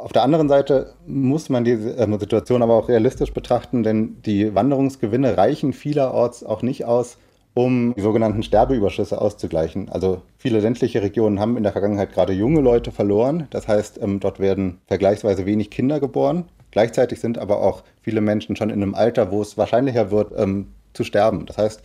Auf 0.00 0.12
der 0.12 0.22
anderen 0.22 0.48
Seite 0.48 0.94
muss 1.06 1.50
man 1.50 1.64
die 1.64 1.72
ähm, 1.72 2.18
Situation 2.18 2.62
aber 2.62 2.74
auch 2.74 2.88
realistisch 2.88 3.34
betrachten, 3.34 3.82
denn 3.82 4.16
die 4.24 4.54
Wanderungsgewinne 4.54 5.36
reichen 5.36 5.74
vielerorts 5.74 6.42
auch 6.42 6.62
nicht 6.62 6.86
aus, 6.86 7.18
um 7.52 7.92
die 7.94 8.00
sogenannten 8.00 8.42
Sterbeüberschüsse 8.42 9.20
auszugleichen. 9.20 9.90
Also 9.90 10.22
viele 10.38 10.60
ländliche 10.60 11.02
Regionen 11.02 11.38
haben 11.38 11.58
in 11.58 11.64
der 11.64 11.72
Vergangenheit 11.72 12.12
gerade 12.14 12.32
junge 12.32 12.62
Leute 12.62 12.92
verloren. 12.92 13.46
Das 13.50 13.68
heißt, 13.68 14.00
ähm, 14.02 14.20
dort 14.20 14.40
werden 14.40 14.78
vergleichsweise 14.86 15.44
wenig 15.44 15.68
Kinder 15.68 16.00
geboren. 16.00 16.44
Gleichzeitig 16.70 17.20
sind 17.20 17.36
aber 17.36 17.60
auch 17.60 17.82
viele 18.00 18.22
Menschen 18.22 18.56
schon 18.56 18.70
in 18.70 18.82
einem 18.82 18.94
Alter, 18.94 19.30
wo 19.30 19.42
es 19.42 19.58
wahrscheinlicher 19.58 20.10
wird, 20.10 20.32
ähm, 20.34 20.68
zu 20.94 21.04
sterben. 21.04 21.44
Das 21.44 21.58
heißt, 21.58 21.82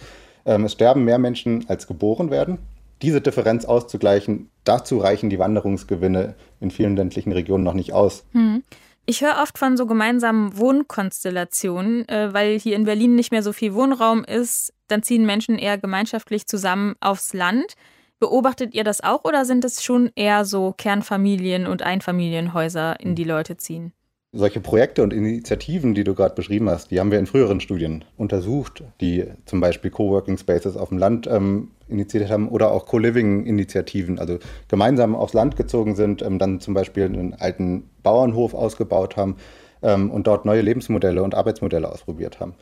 es 0.47 0.73
sterben 0.73 1.05
mehr 1.05 1.17
Menschen, 1.17 1.65
als 1.69 1.87
geboren 1.87 2.29
werden 2.29 2.59
diese 3.01 3.21
Differenz 3.21 3.65
auszugleichen, 3.65 4.49
dazu 4.63 4.97
reichen 4.97 5.29
die 5.29 5.39
Wanderungsgewinne 5.39 6.35
in 6.59 6.71
vielen 6.71 6.95
ländlichen 6.95 7.31
Regionen 7.31 7.63
noch 7.63 7.73
nicht 7.73 7.93
aus. 7.93 8.25
Hm. 8.31 8.63
Ich 9.07 9.21
höre 9.21 9.37
oft 9.43 9.59
von 9.59 9.77
so 9.77 9.85
gemeinsamen 9.85 10.57
Wohnkonstellationen, 10.57 12.07
äh, 12.09 12.33
weil 12.33 12.59
hier 12.59 12.75
in 12.75 12.85
Berlin 12.85 13.13
nicht 13.13 13.31
mehr 13.31 13.43
so 13.43 13.53
viel 13.53 13.75
Wohnraum 13.75 14.23
ist. 14.23 14.73
Dann 14.87 15.03
ziehen 15.03 15.25
Menschen 15.25 15.59
eher 15.59 15.77
gemeinschaftlich 15.77 16.47
zusammen 16.47 16.95
aufs 17.01 17.33
Land. 17.33 17.75
Beobachtet 18.19 18.73
ihr 18.73 18.83
das 18.83 19.01
auch 19.01 19.23
oder 19.23 19.45
sind 19.45 19.63
es 19.63 19.83
schon 19.83 20.09
eher 20.15 20.43
so 20.45 20.73
Kernfamilien 20.75 21.67
und 21.67 21.83
Einfamilienhäuser, 21.83 22.99
in 22.99 23.13
die 23.13 23.25
Leute 23.25 23.57
ziehen? 23.57 23.93
Solche 24.37 24.59
Projekte 24.59 25.01
und 25.01 25.13
Initiativen, 25.13 25.93
die 25.93 26.03
du 26.03 26.13
gerade 26.13 26.35
beschrieben 26.35 26.69
hast, 26.69 26.91
die 26.91 26.99
haben 26.99 27.09
wir 27.09 27.19
in 27.19 27.25
früheren 27.25 27.61
Studien 27.61 28.03
untersucht, 28.17 28.83
die 28.99 29.23
zum 29.45 29.61
Beispiel 29.61 29.91
Coworking 29.91 30.37
Spaces 30.37 30.75
auf 30.75 30.89
dem 30.89 30.97
Land 30.97 31.25
ähm, 31.25 31.69
initiiert 31.87 32.29
haben 32.29 32.49
oder 32.49 32.69
auch 32.71 32.85
Co-Living-Initiativen, 32.85 34.19
also 34.19 34.39
gemeinsam 34.67 35.15
aufs 35.15 35.31
Land 35.31 35.55
gezogen 35.55 35.95
sind, 35.95 36.21
ähm, 36.21 36.37
dann 36.37 36.59
zum 36.59 36.73
Beispiel 36.73 37.05
einen 37.05 37.33
alten 37.35 37.89
Bauernhof 38.03 38.53
ausgebaut 38.53 39.15
haben 39.15 39.37
ähm, 39.81 40.11
und 40.11 40.27
dort 40.27 40.43
neue 40.43 40.59
Lebensmodelle 40.59 41.23
und 41.23 41.33
Arbeitsmodelle 41.33 41.89
ausprobiert 41.89 42.41
haben. 42.41 42.55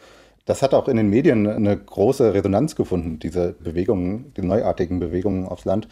Das 0.46 0.62
hat 0.62 0.76
auch 0.76 0.88
in 0.88 0.98
den 0.98 1.10
Medien 1.10 1.48
eine 1.48 1.76
große 1.76 2.36
Resonanz 2.36 2.76
gefunden, 2.76 3.18
diese 3.18 3.54
Bewegungen, 3.54 4.32
die 4.38 4.44
neuartigen 4.44 5.00
Bewegungen 5.00 5.48
aufs 5.48 5.66
Land. 5.66 5.88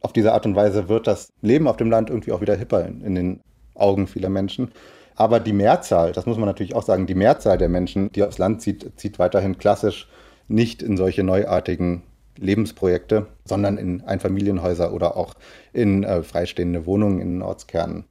Auf 0.00 0.14
diese 0.14 0.32
Art 0.32 0.46
und 0.46 0.56
Weise 0.56 0.88
wird 0.88 1.06
das 1.06 1.28
Leben 1.42 1.68
auf 1.68 1.76
dem 1.76 1.90
Land 1.90 2.08
irgendwie 2.08 2.32
auch 2.32 2.40
wieder 2.40 2.56
hipper 2.56 2.86
in, 2.86 3.02
in 3.02 3.14
den 3.14 3.40
Augen 3.74 4.06
vieler 4.06 4.30
Menschen. 4.30 4.70
Aber 5.16 5.40
die 5.40 5.54
Mehrzahl, 5.54 6.12
das 6.12 6.26
muss 6.26 6.36
man 6.36 6.46
natürlich 6.46 6.76
auch 6.76 6.82
sagen, 6.82 7.06
die 7.06 7.14
Mehrzahl 7.14 7.58
der 7.58 7.70
Menschen, 7.70 8.12
die 8.12 8.22
aufs 8.22 8.38
Land 8.38 8.60
zieht, 8.60 8.92
zieht 8.96 9.18
weiterhin 9.18 9.58
klassisch 9.58 10.08
nicht 10.46 10.82
in 10.82 10.96
solche 10.96 11.24
neuartigen 11.24 12.02
Lebensprojekte, 12.36 13.26
sondern 13.44 13.78
in 13.78 14.02
Einfamilienhäuser 14.02 14.92
oder 14.92 15.16
auch 15.16 15.34
in 15.72 16.04
äh, 16.04 16.22
freistehende 16.22 16.84
Wohnungen 16.84 17.20
in 17.20 17.42
Ortskernen. 17.42 18.04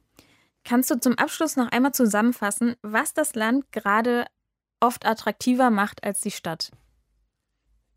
Kannst 0.64 0.90
du 0.90 0.98
zum 0.98 1.16
Abschluss 1.16 1.56
noch 1.56 1.70
einmal 1.70 1.92
zusammenfassen, 1.92 2.74
was 2.82 3.14
das 3.14 3.36
Land 3.36 3.70
gerade 3.70 4.24
oft 4.80 5.06
attraktiver 5.06 5.70
macht 5.70 6.02
als 6.02 6.20
die 6.20 6.32
Stadt? 6.32 6.72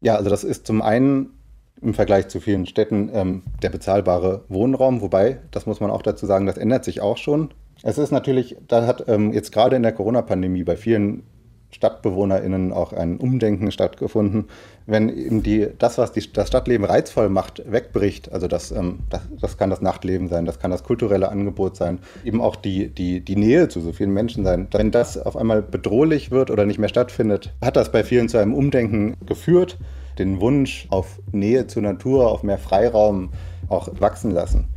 Ja, 0.01 0.15
also 0.15 0.29
das 0.29 0.43
ist 0.43 0.67
zum 0.67 0.83
einen 0.83 1.39
im 1.81 1.95
Vergleich 1.95 2.27
zu 2.27 2.39
vielen 2.39 2.67
Städten 2.67 3.09
ähm, 3.11 3.43
der 3.63 3.69
bezahlbare 3.69 4.45
Wohnraum, 4.49 5.01
wobei, 5.01 5.41
das 5.51 5.65
muss 5.65 5.79
man 5.79 5.89
auch 5.89 6.03
dazu 6.03 6.25
sagen, 6.25 6.45
das 6.45 6.57
ändert 6.57 6.83
sich 6.83 7.01
auch 7.01 7.17
schon. 7.17 7.53
Es 7.83 7.97
ist 7.97 8.11
natürlich, 8.11 8.57
da 8.67 8.85
hat 8.85 9.05
ähm, 9.07 9.31
jetzt 9.31 9.51
gerade 9.51 9.75
in 9.75 9.83
der 9.83 9.93
Corona-Pandemie 9.93 10.63
bei 10.63 10.75
vielen 10.75 11.23
StadtbewohnerInnen 11.71 12.73
auch 12.73 12.93
ein 12.93 13.17
Umdenken 13.17 13.71
stattgefunden. 13.71 14.45
Wenn 14.85 15.09
eben 15.09 15.43
die, 15.43 15.67
das, 15.77 15.97
was 15.97 16.11
die, 16.11 16.31
das 16.33 16.47
Stadtleben 16.47 16.85
reizvoll 16.85 17.29
macht, 17.29 17.63
wegbricht, 17.71 18.31
also 18.31 18.47
das, 18.47 18.71
ähm, 18.71 18.99
das, 19.09 19.21
das, 19.39 19.57
kann 19.57 19.69
das 19.69 19.81
Nachtleben 19.81 20.27
sein, 20.27 20.45
das 20.45 20.59
kann 20.59 20.71
das 20.71 20.83
kulturelle 20.83 21.29
Angebot 21.29 21.75
sein, 21.75 21.99
eben 22.25 22.41
auch 22.41 22.55
die, 22.55 22.89
die, 22.89 23.21
die 23.21 23.35
Nähe 23.35 23.69
zu 23.69 23.81
so 23.81 23.93
vielen 23.93 24.11
Menschen 24.11 24.43
sein. 24.43 24.67
Wenn 24.71 24.91
das 24.91 25.17
auf 25.17 25.37
einmal 25.37 25.61
bedrohlich 25.61 26.31
wird 26.31 26.49
oder 26.49 26.65
nicht 26.65 26.79
mehr 26.79 26.89
stattfindet, 26.89 27.53
hat 27.61 27.75
das 27.75 27.91
bei 27.91 28.03
vielen 28.03 28.29
zu 28.29 28.39
einem 28.39 28.53
Umdenken 28.53 29.15
geführt, 29.25 29.77
den 30.17 30.41
Wunsch 30.41 30.87
auf 30.89 31.19
Nähe 31.31 31.67
zur 31.67 31.83
Natur, 31.83 32.29
auf 32.29 32.43
mehr 32.43 32.57
Freiraum 32.57 33.29
auch 33.69 33.89
wachsen 33.99 34.31
lassen. 34.31 34.67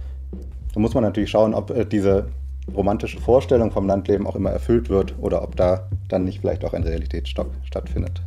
Da 0.74 0.80
muss 0.80 0.94
man 0.94 1.02
natürlich 1.02 1.30
schauen, 1.30 1.54
ob 1.54 1.70
äh, 1.70 1.84
diese 1.84 2.26
romantische 2.74 3.20
Vorstellung 3.20 3.70
vom 3.70 3.86
Landleben 3.86 4.26
auch 4.26 4.36
immer 4.36 4.50
erfüllt 4.50 4.88
wird 4.88 5.14
oder 5.18 5.42
ob 5.42 5.56
da 5.56 5.88
dann 6.08 6.24
nicht 6.24 6.40
vielleicht 6.40 6.64
auch 6.64 6.74
ein 6.74 6.82
Realitätsstock 6.82 7.50
stattfindet. 7.64 8.22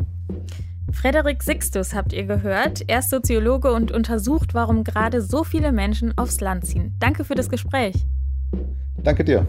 Frederik 0.92 1.44
Sixtus 1.44 1.94
habt 1.94 2.14
ihr 2.14 2.26
gehört. 2.26 2.84
Er 2.88 3.00
ist 3.00 3.10
Soziologe 3.10 3.72
und 3.72 3.92
untersucht, 3.92 4.54
warum 4.54 4.84
gerade 4.84 5.22
so 5.22 5.44
viele 5.44 5.72
Menschen 5.72 6.18
aufs 6.18 6.40
Land 6.40 6.66
ziehen. 6.66 6.96
Danke 7.00 7.26
für 7.26 7.36
das 7.36 7.50
Gespräch. 7.50 8.06
Danke 9.06 9.24
dir. 9.24 9.48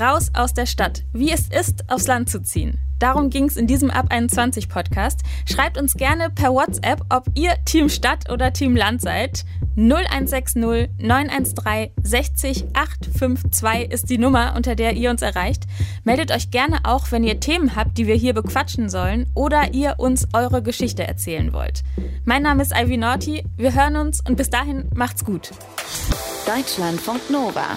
Raus 0.00 0.30
aus 0.34 0.54
der 0.54 0.66
Stadt. 0.66 1.04
Wie 1.12 1.30
es 1.30 1.48
ist, 1.48 1.88
aufs 1.88 2.06
Land 2.06 2.28
zu 2.28 2.42
ziehen. 2.42 2.80
Darum 2.98 3.28
ging 3.28 3.44
es 3.44 3.58
in 3.58 3.66
diesem 3.66 3.90
Ab 3.90 4.06
21 4.08 4.70
Podcast. 4.70 5.20
Schreibt 5.44 5.76
uns 5.76 5.94
gerne 5.94 6.30
per 6.30 6.54
WhatsApp, 6.54 7.02
ob 7.10 7.26
ihr 7.34 7.52
Team 7.66 7.90
Stadt 7.90 8.30
oder 8.30 8.54
Team 8.54 8.74
Land 8.74 9.02
seid. 9.02 9.44
0160 9.76 10.88
913 10.98 11.92
60 12.02 12.64
852 12.72 13.92
ist 13.92 14.08
die 14.08 14.16
Nummer, 14.16 14.54
unter 14.56 14.74
der 14.74 14.94
ihr 14.94 15.10
uns 15.10 15.20
erreicht. 15.20 15.64
Meldet 16.04 16.32
euch 16.32 16.50
gerne 16.50 16.80
auch, 16.84 17.12
wenn 17.12 17.22
ihr 17.22 17.38
Themen 17.38 17.76
habt, 17.76 17.98
die 17.98 18.06
wir 18.06 18.14
hier 18.14 18.32
bequatschen 18.32 18.88
sollen 18.88 19.26
oder 19.34 19.74
ihr 19.74 19.96
uns 19.98 20.26
eure 20.32 20.62
Geschichte 20.62 21.06
erzählen 21.06 21.52
wollt. 21.52 21.82
Mein 22.24 22.42
Name 22.42 22.62
ist 22.62 22.72
Ivy 22.74 22.96
Naughty. 22.96 23.44
Wir 23.58 23.74
hören 23.74 23.96
uns 23.96 24.22
und 24.26 24.36
bis 24.36 24.48
dahin 24.48 24.88
macht's 24.94 25.22
gut. 25.22 25.50
Deutschlandfunk 26.46 27.28
Nova 27.28 27.76